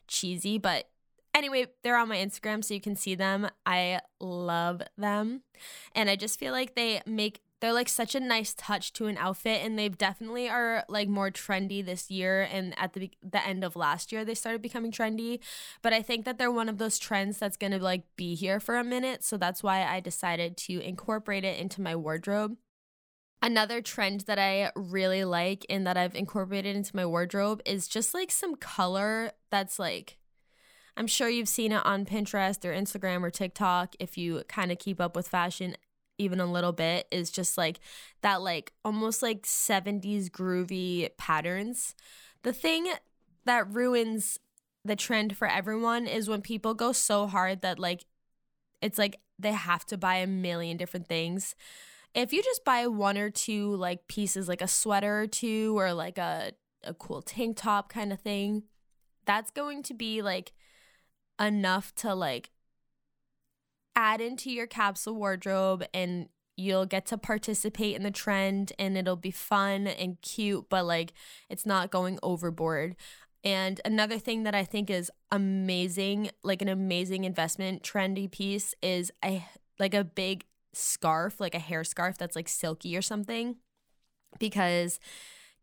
cheesy, 0.08 0.58
but 0.58 0.88
anyway, 1.34 1.66
they're 1.82 1.96
on 1.96 2.08
my 2.08 2.16
Instagram 2.16 2.64
so 2.64 2.74
you 2.74 2.80
can 2.80 2.96
see 2.96 3.14
them. 3.14 3.48
I 3.64 4.00
love 4.20 4.82
them. 4.96 5.42
And 5.94 6.10
I 6.10 6.16
just 6.16 6.38
feel 6.38 6.52
like 6.52 6.74
they 6.74 7.00
make 7.06 7.40
they're 7.62 7.72
like 7.72 7.88
such 7.88 8.16
a 8.16 8.20
nice 8.20 8.54
touch 8.54 8.92
to 8.92 9.06
an 9.06 9.16
outfit 9.16 9.64
and 9.64 9.78
they 9.78 9.88
definitely 9.88 10.48
are 10.48 10.84
like 10.88 11.08
more 11.08 11.30
trendy 11.30 11.82
this 11.82 12.10
year 12.10 12.42
and 12.52 12.74
at 12.76 12.92
the 12.92 13.08
the 13.22 13.46
end 13.46 13.62
of 13.62 13.76
last 13.76 14.10
year 14.10 14.24
they 14.24 14.34
started 14.34 14.60
becoming 14.60 14.90
trendy. 14.90 15.38
But 15.80 15.92
i 15.92 16.02
think 16.02 16.24
that 16.24 16.38
they're 16.38 16.50
one 16.50 16.68
of 16.68 16.78
those 16.78 16.98
trends 16.98 17.38
that's 17.38 17.56
going 17.56 17.70
to 17.70 17.78
like 17.78 18.02
be 18.16 18.34
here 18.34 18.58
for 18.58 18.76
a 18.76 18.84
minute 18.84 19.22
so 19.22 19.36
that's 19.36 19.62
why 19.62 19.84
i 19.84 20.00
decided 20.00 20.56
to 20.56 20.80
incorporate 20.80 21.44
it 21.44 21.58
into 21.58 21.80
my 21.80 21.94
wardrobe. 21.94 22.56
Another 23.44 23.80
trend 23.80 24.20
that 24.22 24.38
I 24.38 24.70
really 24.76 25.24
like 25.24 25.66
and 25.68 25.84
that 25.84 25.96
I've 25.96 26.14
incorporated 26.14 26.76
into 26.76 26.94
my 26.94 27.04
wardrobe 27.04 27.60
is 27.64 27.88
just 27.88 28.14
like 28.14 28.30
some 28.30 28.54
color 28.54 29.32
that's 29.50 29.78
like 29.78 30.18
I'm 30.96 31.06
sure 31.06 31.28
you've 31.28 31.48
seen 31.48 31.72
it 31.72 31.84
on 31.86 32.04
Pinterest 32.04 32.64
or 32.64 32.72
Instagram 32.72 33.22
or 33.22 33.30
TikTok 33.30 33.94
if 33.98 34.18
you 34.18 34.42
kind 34.48 34.70
of 34.70 34.78
keep 34.78 35.00
up 35.00 35.16
with 35.16 35.28
fashion 35.28 35.76
even 36.22 36.40
a 36.40 36.50
little 36.50 36.72
bit 36.72 37.06
is 37.10 37.30
just 37.30 37.58
like 37.58 37.80
that 38.22 38.40
like 38.40 38.72
almost 38.84 39.22
like 39.22 39.42
70s 39.42 40.30
groovy 40.30 41.10
patterns. 41.16 41.94
The 42.42 42.52
thing 42.52 42.92
that 43.44 43.72
ruins 43.72 44.38
the 44.84 44.96
trend 44.96 45.36
for 45.36 45.48
everyone 45.48 46.06
is 46.06 46.28
when 46.28 46.42
people 46.42 46.74
go 46.74 46.92
so 46.92 47.26
hard 47.26 47.62
that 47.62 47.78
like 47.78 48.04
it's 48.80 48.98
like 48.98 49.20
they 49.38 49.52
have 49.52 49.84
to 49.86 49.96
buy 49.96 50.16
a 50.16 50.26
million 50.26 50.76
different 50.76 51.08
things. 51.08 51.54
If 52.14 52.32
you 52.32 52.42
just 52.42 52.64
buy 52.64 52.86
one 52.86 53.16
or 53.16 53.30
two 53.30 53.74
like 53.76 54.06
pieces 54.08 54.48
like 54.48 54.62
a 54.62 54.68
sweater 54.68 55.20
or 55.20 55.26
two 55.26 55.78
or 55.78 55.92
like 55.92 56.18
a 56.18 56.52
a 56.84 56.94
cool 56.94 57.22
tank 57.22 57.56
top 57.56 57.92
kind 57.92 58.12
of 58.12 58.20
thing, 58.20 58.64
that's 59.24 59.50
going 59.50 59.82
to 59.84 59.94
be 59.94 60.20
like 60.20 60.52
enough 61.40 61.94
to 61.96 62.14
like 62.14 62.50
add 63.96 64.20
into 64.20 64.50
your 64.50 64.66
capsule 64.66 65.14
wardrobe 65.14 65.84
and 65.92 66.28
you'll 66.56 66.86
get 66.86 67.06
to 67.06 67.18
participate 67.18 67.96
in 67.96 68.02
the 68.02 68.10
trend 68.10 68.72
and 68.78 68.96
it'll 68.96 69.16
be 69.16 69.30
fun 69.30 69.86
and 69.86 70.20
cute, 70.22 70.66
but 70.68 70.84
like 70.84 71.12
it's 71.48 71.66
not 71.66 71.90
going 71.90 72.18
overboard. 72.22 72.96
And 73.44 73.80
another 73.84 74.18
thing 74.18 74.44
that 74.44 74.54
I 74.54 74.64
think 74.64 74.88
is 74.88 75.10
amazing, 75.30 76.30
like 76.42 76.62
an 76.62 76.68
amazing 76.68 77.24
investment 77.24 77.82
trendy 77.82 78.30
piece 78.30 78.74
is 78.82 79.10
a 79.24 79.44
like 79.78 79.94
a 79.94 80.04
big 80.04 80.44
scarf, 80.72 81.40
like 81.40 81.54
a 81.54 81.58
hair 81.58 81.82
scarf 81.84 82.16
that's 82.18 82.36
like 82.36 82.48
silky 82.48 82.96
or 82.96 83.02
something. 83.02 83.56
Because 84.38 85.00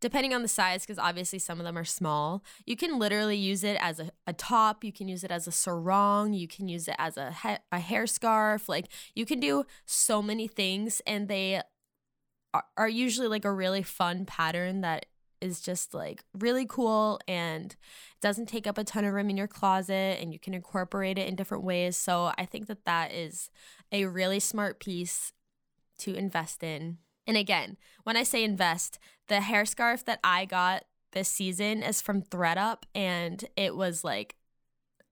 depending 0.00 0.32
on 0.32 0.42
the 0.42 0.48
size, 0.48 0.82
because 0.82 0.98
obviously 0.98 1.38
some 1.38 1.60
of 1.60 1.64
them 1.64 1.76
are 1.76 1.84
small, 1.84 2.42
you 2.64 2.76
can 2.76 2.98
literally 2.98 3.36
use 3.36 3.62
it 3.62 3.76
as 3.80 4.00
a, 4.00 4.10
a 4.26 4.32
top. 4.32 4.82
You 4.82 4.92
can 4.92 5.08
use 5.08 5.22
it 5.22 5.30
as 5.30 5.46
a 5.46 5.52
sarong. 5.52 6.32
You 6.32 6.48
can 6.48 6.68
use 6.68 6.88
it 6.88 6.96
as 6.98 7.16
a, 7.16 7.32
he- 7.32 7.62
a 7.70 7.78
hair 7.78 8.06
scarf. 8.06 8.68
Like 8.68 8.86
you 9.14 9.26
can 9.26 9.40
do 9.40 9.64
so 9.84 10.22
many 10.22 10.48
things, 10.48 11.00
and 11.06 11.28
they 11.28 11.62
are, 12.54 12.64
are 12.76 12.88
usually 12.88 13.28
like 13.28 13.44
a 13.44 13.52
really 13.52 13.82
fun 13.82 14.24
pattern 14.24 14.80
that 14.80 15.06
is 15.40 15.60
just 15.60 15.94
like 15.94 16.22
really 16.38 16.66
cool 16.66 17.18
and 17.26 17.74
doesn't 18.20 18.46
take 18.46 18.66
up 18.66 18.76
a 18.76 18.84
ton 18.84 19.06
of 19.06 19.14
room 19.14 19.30
in 19.30 19.38
your 19.38 19.48
closet 19.48 20.18
and 20.20 20.34
you 20.34 20.38
can 20.38 20.52
incorporate 20.52 21.16
it 21.16 21.26
in 21.26 21.34
different 21.34 21.64
ways. 21.64 21.96
So 21.96 22.30
I 22.36 22.44
think 22.44 22.66
that 22.66 22.84
that 22.84 23.10
is 23.14 23.48
a 23.90 24.04
really 24.04 24.38
smart 24.38 24.80
piece 24.80 25.32
to 26.00 26.14
invest 26.14 26.62
in 26.62 26.98
and 27.30 27.36
again, 27.36 27.76
when 28.02 28.16
I 28.16 28.24
say 28.24 28.42
invest, 28.42 28.98
the 29.30 29.40
hair 29.40 29.64
scarf 29.64 30.04
that 30.04 30.18
I 30.22 30.44
got 30.44 30.84
this 31.12 31.28
season 31.28 31.82
is 31.82 32.02
from 32.02 32.20
thredUP 32.20 32.82
and 32.94 33.42
it 33.56 33.76
was 33.76 34.04
like 34.04 34.34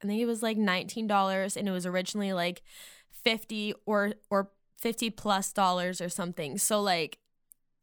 I 0.02 0.06
think 0.06 0.20
it 0.20 0.26
was 0.26 0.42
like 0.42 0.58
$19 0.58 1.56
and 1.56 1.68
it 1.68 1.70
was 1.70 1.86
originally 1.86 2.32
like 2.32 2.62
50 3.10 3.74
or 3.86 4.12
or 4.28 4.50
50 4.78 5.10
plus 5.10 5.52
dollars 5.52 6.00
or 6.00 6.08
something. 6.08 6.58
So 6.58 6.80
like 6.80 7.18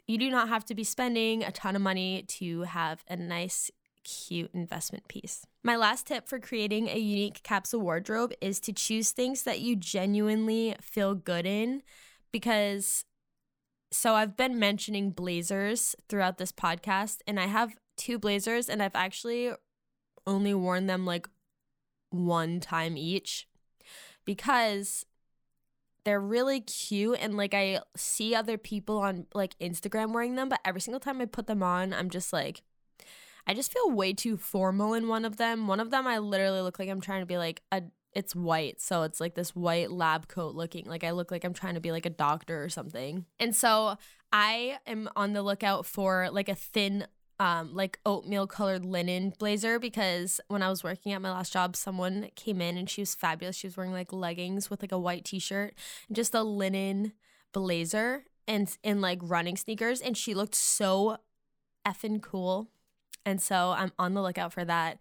you 0.07 0.17
do 0.17 0.29
not 0.29 0.49
have 0.49 0.65
to 0.65 0.75
be 0.75 0.83
spending 0.83 1.43
a 1.43 1.51
ton 1.51 1.75
of 1.75 1.81
money 1.81 2.23
to 2.27 2.61
have 2.61 3.03
a 3.09 3.15
nice 3.15 3.71
cute 4.03 4.51
investment 4.53 5.07
piece. 5.07 5.45
My 5.63 5.77
last 5.77 6.05
tip 6.07 6.27
for 6.27 6.39
creating 6.39 6.89
a 6.89 6.97
unique 6.97 7.43
capsule 7.43 7.81
wardrobe 7.81 8.33
is 8.39 8.59
to 8.61 8.73
choose 8.73 9.11
things 9.11 9.43
that 9.43 9.61
you 9.61 9.75
genuinely 9.75 10.75
feel 10.81 11.15
good 11.15 11.45
in 11.45 11.81
because 12.31 13.05
so 13.95 14.13
I've 14.13 14.35
been 14.35 14.59
mentioning 14.59 15.11
blazers 15.11 15.95
throughout 16.09 16.37
this 16.37 16.51
podcast, 16.51 17.19
and 17.25 17.39
I 17.39 17.45
have 17.45 17.75
two 17.97 18.19
blazers, 18.19 18.69
and 18.69 18.83
I've 18.83 18.95
actually 18.95 19.51
only 20.27 20.53
worn 20.53 20.87
them 20.87 21.05
like 21.05 21.29
one 22.09 22.59
time 22.59 22.97
each 22.97 23.47
because 24.25 25.05
they're 26.03 26.19
really 26.19 26.59
cute 26.61 27.17
and 27.19 27.35
like 27.35 27.53
I 27.53 27.79
see 27.95 28.35
other 28.35 28.57
people 28.57 28.99
on 28.99 29.27
like 29.33 29.57
Instagram 29.59 30.13
wearing 30.13 30.35
them, 30.35 30.49
but 30.49 30.59
every 30.65 30.81
single 30.81 30.99
time 30.99 31.21
I 31.21 31.25
put 31.25 31.47
them 31.47 31.63
on, 31.63 31.93
I'm 31.93 32.09
just 32.09 32.33
like 32.33 32.63
I 33.47 33.53
just 33.53 33.71
feel 33.71 33.91
way 33.91 34.13
too 34.13 34.37
formal 34.37 34.93
in 34.93 35.07
one 35.07 35.23
of 35.23 35.37
them. 35.37 35.67
One 35.67 35.79
of 35.79 35.91
them 35.91 36.07
I 36.07 36.17
literally 36.17 36.61
look 36.61 36.79
like 36.79 36.89
I'm 36.89 37.01
trying 37.01 37.21
to 37.21 37.27
be 37.27 37.37
like 37.37 37.61
a 37.71 37.83
it's 38.15 38.33
white 38.33 38.81
so 38.81 39.03
it's 39.03 39.19
like 39.19 39.35
this 39.35 39.53
white 39.53 39.91
lab 39.91 40.27
coat 40.27 40.55
looking 40.55 40.85
like 40.85 41.03
i 41.03 41.11
look 41.11 41.29
like 41.29 41.43
i'm 41.43 41.53
trying 41.53 41.75
to 41.75 41.81
be 41.81 41.91
like 41.91 42.05
a 42.05 42.09
doctor 42.09 42.63
or 42.63 42.69
something. 42.69 43.25
And 43.39 43.55
so 43.55 43.97
i 44.31 44.77
am 44.87 45.09
on 45.15 45.33
the 45.33 45.43
lookout 45.43 45.85
for 45.85 46.29
like 46.31 46.49
a 46.49 46.55
thin 46.55 47.05
um 47.39 47.75
like 47.75 47.99
oatmeal 48.05 48.47
colored 48.47 48.85
linen 48.85 49.33
blazer 49.37 49.77
because 49.77 50.39
when 50.47 50.63
i 50.63 50.69
was 50.69 50.83
working 50.83 51.11
at 51.11 51.21
my 51.21 51.29
last 51.29 51.51
job 51.51 51.75
someone 51.75 52.29
came 52.35 52.61
in 52.61 52.77
and 52.77 52.89
she 52.89 53.01
was 53.01 53.13
fabulous. 53.13 53.57
She 53.57 53.67
was 53.67 53.75
wearing 53.75 53.91
like 53.91 54.13
leggings 54.13 54.69
with 54.69 54.81
like 54.81 54.93
a 54.93 54.99
white 54.99 55.25
t-shirt 55.25 55.75
and 56.07 56.15
just 56.15 56.33
a 56.33 56.41
linen 56.41 57.11
blazer 57.51 58.23
and 58.47 58.75
in 58.83 59.01
like 59.01 59.19
running 59.21 59.57
sneakers 59.57 59.99
and 59.99 60.15
she 60.15 60.33
looked 60.33 60.55
so 60.55 61.17
effing 61.85 62.21
cool. 62.21 62.69
And 63.25 63.41
so 63.41 63.73
i'm 63.77 63.91
on 63.99 64.13
the 64.13 64.21
lookout 64.21 64.53
for 64.53 64.63
that 64.63 64.99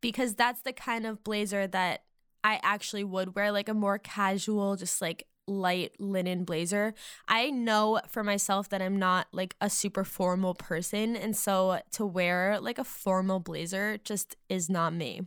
because 0.00 0.34
that's 0.34 0.60
the 0.60 0.72
kind 0.72 1.06
of 1.06 1.24
blazer 1.24 1.66
that 1.66 2.02
I 2.44 2.60
actually 2.62 3.02
would 3.04 3.34
wear 3.34 3.50
like 3.50 3.68
a 3.68 3.74
more 3.74 3.98
casual, 3.98 4.76
just 4.76 5.00
like 5.00 5.26
light 5.46 5.92
linen 5.98 6.44
blazer. 6.44 6.94
I 7.26 7.50
know 7.50 8.00
for 8.08 8.22
myself 8.22 8.68
that 8.68 8.82
I'm 8.82 8.98
not 8.98 9.26
like 9.32 9.56
a 9.60 9.68
super 9.68 10.04
formal 10.04 10.54
person. 10.54 11.16
And 11.16 11.36
so 11.36 11.80
to 11.92 12.06
wear 12.06 12.58
like 12.60 12.78
a 12.78 12.84
formal 12.84 13.40
blazer 13.40 13.98
just 14.04 14.36
is 14.48 14.70
not 14.70 14.94
me. 14.94 15.22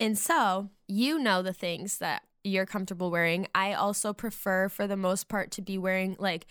And 0.00 0.18
so 0.18 0.70
you 0.86 1.18
know 1.18 1.42
the 1.42 1.52
things 1.52 1.98
that 1.98 2.22
you're 2.44 2.66
comfortable 2.66 3.10
wearing. 3.10 3.48
I 3.54 3.74
also 3.74 4.12
prefer, 4.12 4.68
for 4.68 4.86
the 4.86 4.96
most 4.96 5.28
part, 5.28 5.50
to 5.52 5.62
be 5.62 5.76
wearing 5.76 6.16
like 6.18 6.46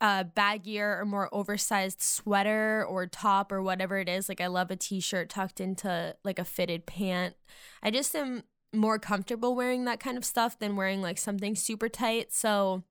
a 0.00 0.24
baggier 0.24 1.00
or 1.00 1.04
more 1.04 1.28
oversized 1.32 2.02
sweater 2.02 2.84
or 2.84 3.06
top 3.06 3.52
or 3.52 3.62
whatever 3.62 3.98
it 3.98 4.08
is. 4.08 4.28
Like 4.28 4.40
I 4.40 4.46
love 4.48 4.70
a 4.70 4.76
t-shirt 4.76 5.28
tucked 5.28 5.60
into 5.60 6.16
like 6.24 6.38
a 6.38 6.44
fitted 6.44 6.86
pant. 6.86 7.36
I 7.82 7.90
just 7.90 8.14
am 8.14 8.42
more 8.72 8.98
comfortable 8.98 9.54
wearing 9.54 9.84
that 9.84 10.00
kind 10.00 10.16
of 10.16 10.24
stuff 10.24 10.58
than 10.58 10.76
wearing 10.76 11.02
like 11.02 11.18
something 11.18 11.54
super 11.56 11.88
tight. 11.88 12.32
So, 12.32 12.84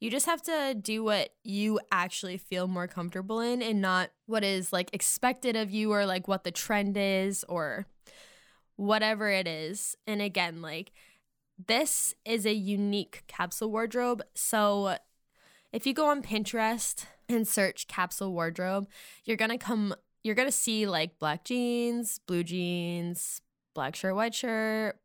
You 0.00 0.10
just 0.10 0.26
have 0.26 0.40
to 0.42 0.74
do 0.80 1.04
what 1.04 1.34
you 1.44 1.78
actually 1.92 2.38
feel 2.38 2.66
more 2.66 2.88
comfortable 2.88 3.40
in 3.40 3.60
and 3.60 3.82
not 3.82 4.10
what 4.26 4.42
is 4.44 4.72
like 4.72 4.88
expected 4.94 5.56
of 5.56 5.70
you 5.70 5.92
or 5.92 6.06
like 6.06 6.26
what 6.26 6.42
the 6.44 6.50
trend 6.50 6.96
is 6.96 7.44
or 7.48 7.86
whatever 8.76 9.28
it 9.28 9.46
is. 9.46 9.96
And 10.06 10.22
again, 10.22 10.62
like 10.62 10.92
this 11.66 12.14
is 12.24 12.46
a 12.46 12.54
unique 12.54 13.24
capsule 13.26 13.70
wardrobe. 13.70 14.22
So 14.34 14.96
if 15.72 15.86
you 15.86 15.92
go 15.92 16.08
on 16.08 16.22
Pinterest 16.22 17.04
and 17.28 17.46
search 17.46 17.86
capsule 17.86 18.32
wardrobe, 18.32 18.88
you're 19.24 19.36
going 19.36 19.50
to 19.50 19.58
come 19.58 19.94
you're 20.22 20.34
going 20.34 20.48
to 20.48 20.52
see 20.52 20.86
like 20.86 21.18
black 21.18 21.44
jeans, 21.44 22.20
blue 22.26 22.44
jeans, 22.44 23.40
black 23.74 23.96
shirt, 23.96 24.14
white 24.14 24.34
shirt, 24.34 24.98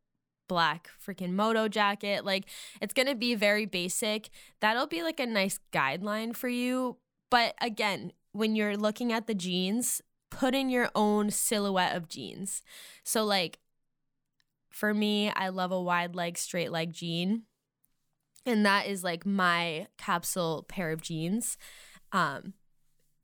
black 0.48 0.90
freaking 1.04 1.32
moto 1.32 1.68
jacket. 1.68 2.24
Like 2.24 2.46
it's 2.80 2.94
going 2.94 3.08
to 3.08 3.14
be 3.14 3.34
very 3.34 3.66
basic. 3.66 4.30
That'll 4.60 4.86
be 4.86 5.02
like 5.02 5.20
a 5.20 5.26
nice 5.26 5.58
guideline 5.72 6.34
for 6.34 6.48
you. 6.48 6.96
But 7.30 7.54
again, 7.60 8.12
when 8.32 8.54
you're 8.54 8.76
looking 8.76 9.12
at 9.12 9.26
the 9.26 9.34
jeans, 9.34 10.02
put 10.30 10.54
in 10.54 10.70
your 10.70 10.90
own 10.94 11.30
silhouette 11.30 11.96
of 11.96 12.08
jeans. 12.08 12.62
So 13.04 13.24
like 13.24 13.58
for 14.70 14.92
me, 14.92 15.30
I 15.30 15.48
love 15.48 15.72
a 15.72 15.80
wide 15.80 16.14
leg, 16.14 16.36
straight 16.36 16.70
leg 16.70 16.92
jean. 16.92 17.42
And 18.44 18.64
that 18.64 18.86
is 18.86 19.02
like 19.02 19.24
my 19.26 19.88
capsule 19.96 20.66
pair 20.68 20.92
of 20.92 21.00
jeans. 21.00 21.56
Um, 22.12 22.52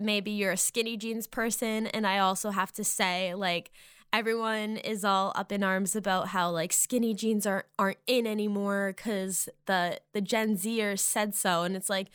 maybe 0.01 0.31
you're 0.31 0.53
a 0.53 0.57
skinny 0.57 0.97
jeans 0.97 1.27
person. 1.27 1.87
And 1.89 2.07
I 2.07 2.19
also 2.19 2.51
have 2.51 2.73
to 2.73 2.85
say, 2.85 3.35
like, 3.35 3.71
everyone 4.13 4.77
is 4.77 5.05
all 5.05 5.33
up 5.35 5.51
in 5.51 5.63
arms 5.63 5.97
about 5.97 6.29
how 6.29 6.51
like 6.51 6.73
skinny 6.73 7.15
jeans 7.15 7.47
aren't 7.47 7.67
aren't 7.79 7.99
in 8.07 8.27
anymore 8.27 8.93
because 8.95 9.49
the 9.67 10.01
the 10.13 10.21
Gen 10.21 10.57
Zers 10.57 11.01
said 11.01 11.35
so, 11.35 11.63
and 11.63 11.75
it's 11.75 11.89
like, 11.89 12.09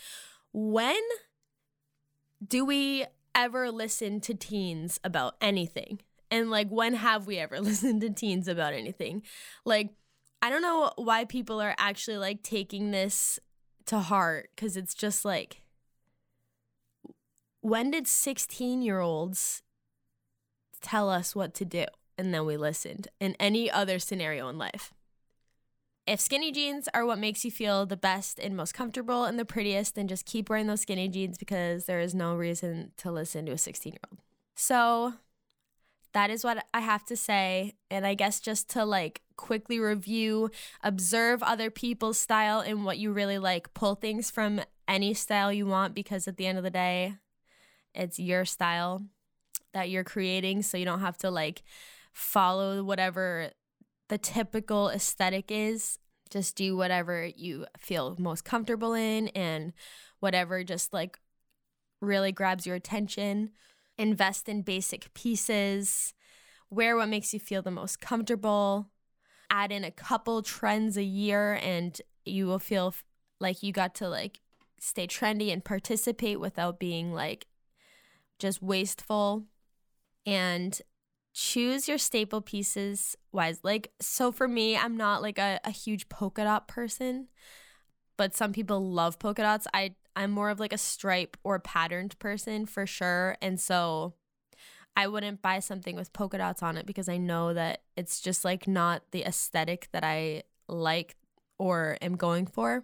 when 0.53 1.01
do 2.45 2.63
we 2.63 3.05
ever 3.33 3.71
listen 3.71 4.19
to 4.21 4.33
teens 4.33 4.99
about 5.03 5.35
anything? 5.41 5.99
And 6.29 6.49
like, 6.51 6.69
when 6.69 6.95
have 6.95 7.25
we 7.25 7.37
ever 7.37 7.59
listened 7.61 8.01
to 8.01 8.09
teens 8.09 8.47
about 8.47 8.73
anything? 8.73 9.23
Like, 9.65 9.91
I 10.41 10.49
don't 10.49 10.61
know 10.61 10.91
why 10.95 11.25
people 11.25 11.59
are 11.61 11.75
actually 11.77 12.17
like 12.17 12.43
taking 12.43 12.91
this 12.91 13.39
to 13.87 13.99
heart 13.99 14.49
because 14.55 14.77
it's 14.77 14.93
just 14.93 15.25
like, 15.25 15.61
when 17.61 17.91
did 17.91 18.07
16 18.07 18.81
year 18.81 18.99
olds 18.99 19.63
tell 20.81 21.09
us 21.09 21.35
what 21.35 21.53
to 21.55 21.65
do. 21.65 21.85
And 22.17 22.33
then 22.33 22.45
we 22.45 22.57
listened 22.57 23.07
in 23.19 23.35
any 23.39 23.69
other 23.69 23.99
scenario 23.99 24.49
in 24.49 24.57
life. 24.57 24.93
If 26.07 26.21
skinny 26.21 26.51
jeans 26.53 26.87
are 26.93 27.05
what 27.05 27.19
makes 27.19 27.43
you 27.43 27.51
feel 27.51 27.85
the 27.85 27.97
best 27.97 28.39
and 28.39 28.55
most 28.55 28.73
comfortable 28.73 29.25
and 29.25 29.37
the 29.37 29.43
prettiest, 29.43 29.95
then 29.95 30.07
just 30.07 30.25
keep 30.25 30.49
wearing 30.49 30.67
those 30.67 30.81
skinny 30.81 31.09
jeans 31.09 31.37
because 31.37 31.85
there 31.85 31.99
is 31.99 32.15
no 32.15 32.33
reason 32.35 32.91
to 32.97 33.11
listen 33.11 33.45
to 33.45 33.51
a 33.51 33.57
16 33.57 33.91
year 33.91 33.99
old. 34.09 34.19
So 34.55 35.15
that 36.13 36.29
is 36.29 36.45
what 36.45 36.65
I 36.73 36.79
have 36.79 37.05
to 37.07 37.17
say. 37.17 37.73
And 37.91 38.07
I 38.07 38.13
guess 38.13 38.39
just 38.39 38.69
to 38.69 38.85
like 38.85 39.21
quickly 39.35 39.79
review, 39.79 40.49
observe 40.81 41.43
other 41.43 41.69
people's 41.69 42.17
style 42.17 42.61
and 42.61 42.85
what 42.85 42.97
you 42.97 43.11
really 43.11 43.37
like, 43.37 43.73
pull 43.73 43.95
things 43.95 44.31
from 44.31 44.61
any 44.87 45.13
style 45.13 45.51
you 45.51 45.65
want 45.65 45.93
because 45.93 46.25
at 46.27 46.37
the 46.37 46.47
end 46.47 46.57
of 46.57 46.63
the 46.63 46.69
day, 46.69 47.15
it's 47.93 48.17
your 48.17 48.45
style 48.45 49.03
that 49.77 49.91
you're 49.91 50.03
creating 50.03 50.63
so 50.63 50.75
you 50.75 50.85
don't 50.85 51.01
have 51.01 51.17
to 51.19 51.29
like 51.29 51.61
follow 52.11 52.83
whatever 52.83 53.51
the 54.09 54.17
typical 54.17 54.89
aesthetic 54.89 55.51
is. 55.51 55.99
Just 56.31 56.55
do 56.55 56.75
whatever 56.75 57.25
you 57.25 57.67
feel 57.77 58.15
most 58.17 58.43
comfortable 58.43 58.95
in 58.95 59.27
and 59.29 59.73
whatever 60.19 60.63
just 60.63 60.93
like 60.93 61.19
really 62.01 62.31
grabs 62.31 62.65
your 62.65 62.75
attention. 62.75 63.51
Invest 63.99 64.49
in 64.49 64.63
basic 64.63 65.13
pieces. 65.13 66.15
Wear 66.71 66.97
what 66.97 67.07
makes 67.07 67.33
you 67.33 67.39
feel 67.39 67.61
the 67.61 67.71
most 67.71 68.01
comfortable. 68.01 68.89
Add 69.51 69.71
in 69.71 69.83
a 69.83 69.91
couple 69.91 70.41
trends 70.41 70.97
a 70.97 71.03
year 71.03 71.53
and 71.61 72.01
you 72.25 72.47
will 72.47 72.59
feel 72.59 72.95
like 73.39 73.61
you 73.61 73.71
got 73.71 73.93
to 73.95 74.09
like 74.09 74.41
stay 74.79 75.05
trendy 75.05 75.53
and 75.53 75.63
participate 75.63 76.39
without 76.39 76.79
being 76.79 77.13
like 77.13 77.45
just 78.39 78.61
wasteful 78.61 79.45
and 80.27 80.79
choose 81.33 81.87
your 81.87 81.97
staple 81.97 82.41
pieces 82.41 83.15
wise. 83.31 83.59
Like, 83.63 83.91
so 83.99 84.31
for 84.31 84.47
me, 84.47 84.77
I'm 84.77 84.97
not 84.97 85.21
like 85.21 85.39
a, 85.39 85.59
a 85.63 85.71
huge 85.71 86.09
polka 86.09 86.43
dot 86.43 86.67
person, 86.67 87.29
but 88.17 88.35
some 88.35 88.51
people 88.51 88.91
love 88.91 89.17
polka 89.17 89.41
dots. 89.41 89.67
I, 89.73 89.95
I'm 90.15 90.31
more 90.31 90.49
of 90.49 90.59
like 90.59 90.73
a 90.73 90.77
stripe 90.77 91.37
or 91.43 91.57
patterned 91.59 92.19
person 92.19 92.65
for 92.65 92.85
sure. 92.85 93.37
And 93.41 93.59
so 93.59 94.15
I 94.97 95.07
wouldn't 95.07 95.43
buy 95.43 95.59
something 95.59 95.95
with 95.95 96.11
polka 96.11 96.39
dots 96.39 96.61
on 96.61 96.75
it 96.75 96.85
because 96.85 97.07
I 97.07 97.17
know 97.17 97.53
that 97.53 97.83
it's 97.95 98.19
just 98.19 98.43
like 98.43 98.67
not 98.67 99.03
the 99.11 99.23
aesthetic 99.23 99.87
that 99.93 100.03
I 100.03 100.43
like 100.67 101.15
or 101.59 101.97
am 102.01 102.15
going 102.15 102.47
for. 102.47 102.83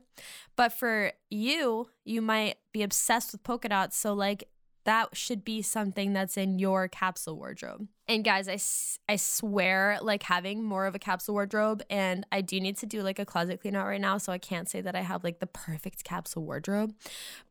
But 0.56 0.74
for 0.74 1.12
you, 1.30 1.90
you 2.06 2.22
might 2.22 2.58
be 2.72 2.84
obsessed 2.84 3.32
with 3.32 3.44
polka 3.44 3.70
dots. 3.70 3.98
So, 3.98 4.14
like, 4.14 4.48
that 4.86 5.16
should 5.16 5.44
be 5.44 5.62
something 5.62 6.14
that's 6.14 6.38
in 6.38 6.60
your 6.60 6.88
capsule 6.88 7.38
wardrobe. 7.38 7.88
And 8.08 8.24
guys, 8.24 8.48
I, 8.48 9.12
I 9.12 9.16
swear, 9.16 9.98
like 10.02 10.24
having 10.24 10.64
more 10.64 10.86
of 10.86 10.96
a 10.96 11.00
capsule 11.00 11.36
wardrobe, 11.36 11.82
and 11.90 12.26
I 12.32 12.42
do 12.42 12.60
need 12.60 12.78
to 12.78 12.86
do 12.86 13.02
like 13.02 13.20
a 13.20 13.26
closet 13.26 13.62
clean 13.62 13.76
out 13.76 13.88
right 13.88 14.02
now. 14.02 14.18
So 14.18 14.34
I 14.34 14.38
can't 14.38 14.70
say 14.70 14.82
that 14.82 14.96
I 14.96 15.02
have 15.02 15.24
like 15.24 15.40
the 15.40 15.48
perfect 15.48 16.04
capsule 16.04 16.44
wardrobe, 16.44 16.94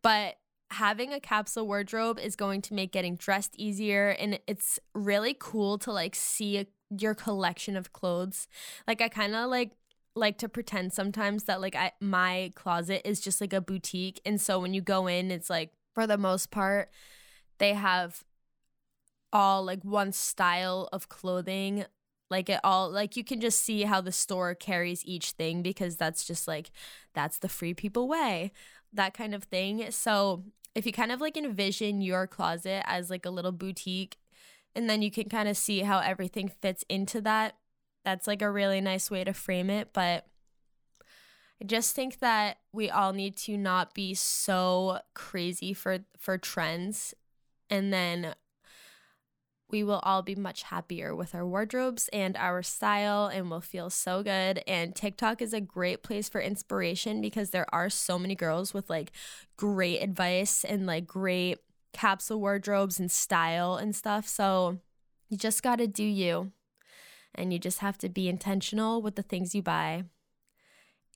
but 0.02 0.36
having 0.70 1.12
a 1.12 1.20
capsule 1.20 1.66
wardrobe 1.66 2.18
is 2.18 2.36
going 2.36 2.62
to 2.62 2.74
make 2.74 2.92
getting 2.92 3.16
dressed 3.16 3.54
easier. 3.56 4.10
And 4.10 4.38
it's 4.46 4.78
really 4.94 5.36
cool 5.38 5.78
to 5.78 5.92
like 5.92 6.14
see 6.14 6.58
a, 6.58 6.66
your 6.90 7.14
collection 7.14 7.76
of 7.76 7.92
clothes. 7.92 8.48
Like, 8.86 9.00
I 9.00 9.08
kind 9.08 9.34
of 9.34 9.50
like, 9.50 9.72
like 10.14 10.38
to 10.38 10.48
pretend 10.48 10.92
sometimes 10.92 11.44
that 11.44 11.60
like 11.60 11.74
I 11.74 11.92
my 11.98 12.52
closet 12.54 13.08
is 13.08 13.18
just 13.18 13.40
like 13.40 13.54
a 13.54 13.62
boutique 13.62 14.20
and 14.26 14.38
so 14.38 14.60
when 14.60 14.74
you 14.74 14.82
go 14.82 15.06
in 15.06 15.30
it's 15.30 15.48
like 15.48 15.70
for 15.94 16.06
the 16.06 16.18
most 16.18 16.50
part 16.50 16.90
they 17.62 17.74
have 17.74 18.24
all 19.32 19.64
like 19.64 19.84
one 19.84 20.12
style 20.12 20.88
of 20.92 21.08
clothing. 21.08 21.84
Like 22.28 22.48
it 22.50 22.60
all 22.64 22.90
like 22.90 23.16
you 23.16 23.24
can 23.24 23.40
just 23.40 23.62
see 23.62 23.82
how 23.82 24.00
the 24.00 24.10
store 24.10 24.54
carries 24.54 25.04
each 25.06 25.32
thing 25.32 25.62
because 25.62 25.96
that's 25.96 26.24
just 26.24 26.48
like 26.48 26.70
that's 27.14 27.38
the 27.38 27.48
free 27.48 27.72
people 27.72 28.08
way 28.08 28.52
that 28.92 29.14
kind 29.14 29.34
of 29.34 29.44
thing. 29.44 29.90
So 29.90 30.44
if 30.74 30.84
you 30.86 30.92
kind 30.92 31.12
of 31.12 31.20
like 31.20 31.36
envision 31.36 32.02
your 32.02 32.26
closet 32.26 32.82
as 32.86 33.10
like 33.10 33.24
a 33.24 33.30
little 33.30 33.52
boutique 33.52 34.16
and 34.74 34.90
then 34.90 35.00
you 35.00 35.10
can 35.10 35.28
kind 35.28 35.48
of 35.48 35.56
see 35.56 35.80
how 35.80 36.00
everything 36.00 36.48
fits 36.48 36.84
into 36.88 37.20
that 37.20 37.54
that's 38.04 38.26
like 38.26 38.42
a 38.42 38.50
really 38.50 38.80
nice 38.80 39.10
way 39.10 39.22
to 39.22 39.32
frame 39.32 39.70
it. 39.70 39.90
But 39.92 40.26
I 41.62 41.64
just 41.64 41.94
think 41.94 42.18
that 42.18 42.58
we 42.72 42.90
all 42.90 43.12
need 43.12 43.36
to 43.38 43.56
not 43.56 43.94
be 43.94 44.14
so 44.14 44.98
crazy 45.14 45.72
for 45.72 46.00
for 46.18 46.38
trends 46.38 47.14
and 47.72 47.90
then 47.90 48.34
we 49.70 49.82
will 49.82 50.00
all 50.02 50.20
be 50.20 50.34
much 50.34 50.64
happier 50.64 51.16
with 51.16 51.34
our 51.34 51.46
wardrobes 51.46 52.08
and 52.12 52.36
our 52.36 52.62
style 52.62 53.28
and 53.28 53.50
will 53.50 53.62
feel 53.62 53.88
so 53.88 54.22
good. 54.22 54.62
And 54.66 54.94
TikTok 54.94 55.40
is 55.40 55.54
a 55.54 55.60
great 55.62 56.02
place 56.02 56.28
for 56.28 56.42
inspiration 56.42 57.22
because 57.22 57.48
there 57.48 57.64
are 57.74 57.88
so 57.88 58.18
many 58.18 58.34
girls 58.34 58.74
with 58.74 58.90
like 58.90 59.10
great 59.56 60.00
advice 60.00 60.64
and 60.64 60.86
like 60.86 61.06
great 61.06 61.60
capsule 61.94 62.40
wardrobes 62.40 63.00
and 63.00 63.10
style 63.10 63.76
and 63.76 63.96
stuff. 63.96 64.28
So 64.28 64.80
you 65.30 65.38
just 65.38 65.62
got 65.62 65.76
to 65.76 65.86
do 65.86 66.04
you. 66.04 66.52
And 67.34 67.54
you 67.54 67.58
just 67.58 67.78
have 67.78 67.96
to 67.98 68.10
be 68.10 68.28
intentional 68.28 69.00
with 69.00 69.16
the 69.16 69.22
things 69.22 69.54
you 69.54 69.62
buy 69.62 70.04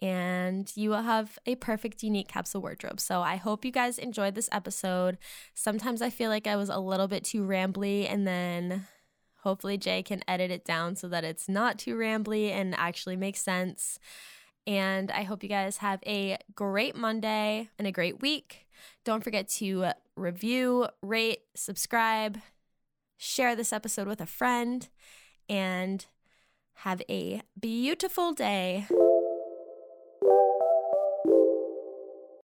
and 0.02 0.70
you 0.76 0.90
will 0.90 1.02
have 1.02 1.38
a 1.46 1.54
perfect, 1.54 2.02
unique 2.02 2.28
capsule 2.28 2.60
wardrobe. 2.60 3.00
So 3.00 3.22
I 3.22 3.36
hope 3.36 3.64
you 3.64 3.70
guys 3.70 3.98
enjoyed 3.98 4.34
this 4.34 4.48
episode. 4.52 5.18
Sometimes 5.54 6.02
I 6.02 6.10
feel 6.10 6.30
like 6.30 6.46
I 6.46 6.56
was 6.56 6.68
a 6.68 6.78
little 6.78 7.08
bit 7.08 7.24
too 7.24 7.42
rambly, 7.42 8.10
and 8.10 8.26
then 8.26 8.86
hopefully 9.40 9.78
Jay 9.78 10.02
can 10.02 10.22
edit 10.28 10.50
it 10.50 10.64
down 10.64 10.96
so 10.96 11.08
that 11.08 11.24
it's 11.24 11.48
not 11.48 11.78
too 11.78 11.94
rambly 11.94 12.50
and 12.50 12.74
actually 12.76 13.16
makes 13.16 13.40
sense. 13.40 13.98
And 14.66 15.10
I 15.12 15.22
hope 15.22 15.42
you 15.42 15.48
guys 15.48 15.78
have 15.78 16.00
a 16.04 16.38
great 16.54 16.96
Monday 16.96 17.70
and 17.78 17.86
a 17.86 17.92
great 17.92 18.20
week. 18.20 18.66
Don't 19.04 19.22
forget 19.22 19.48
to 19.50 19.92
review, 20.16 20.88
rate, 21.00 21.42
subscribe, 21.54 22.38
share 23.16 23.54
this 23.54 23.72
episode 23.72 24.08
with 24.08 24.20
a 24.20 24.26
friend, 24.26 24.88
and 25.48 26.04
have 26.80 27.00
a 27.08 27.42
beautiful 27.58 28.32
day. 28.32 28.86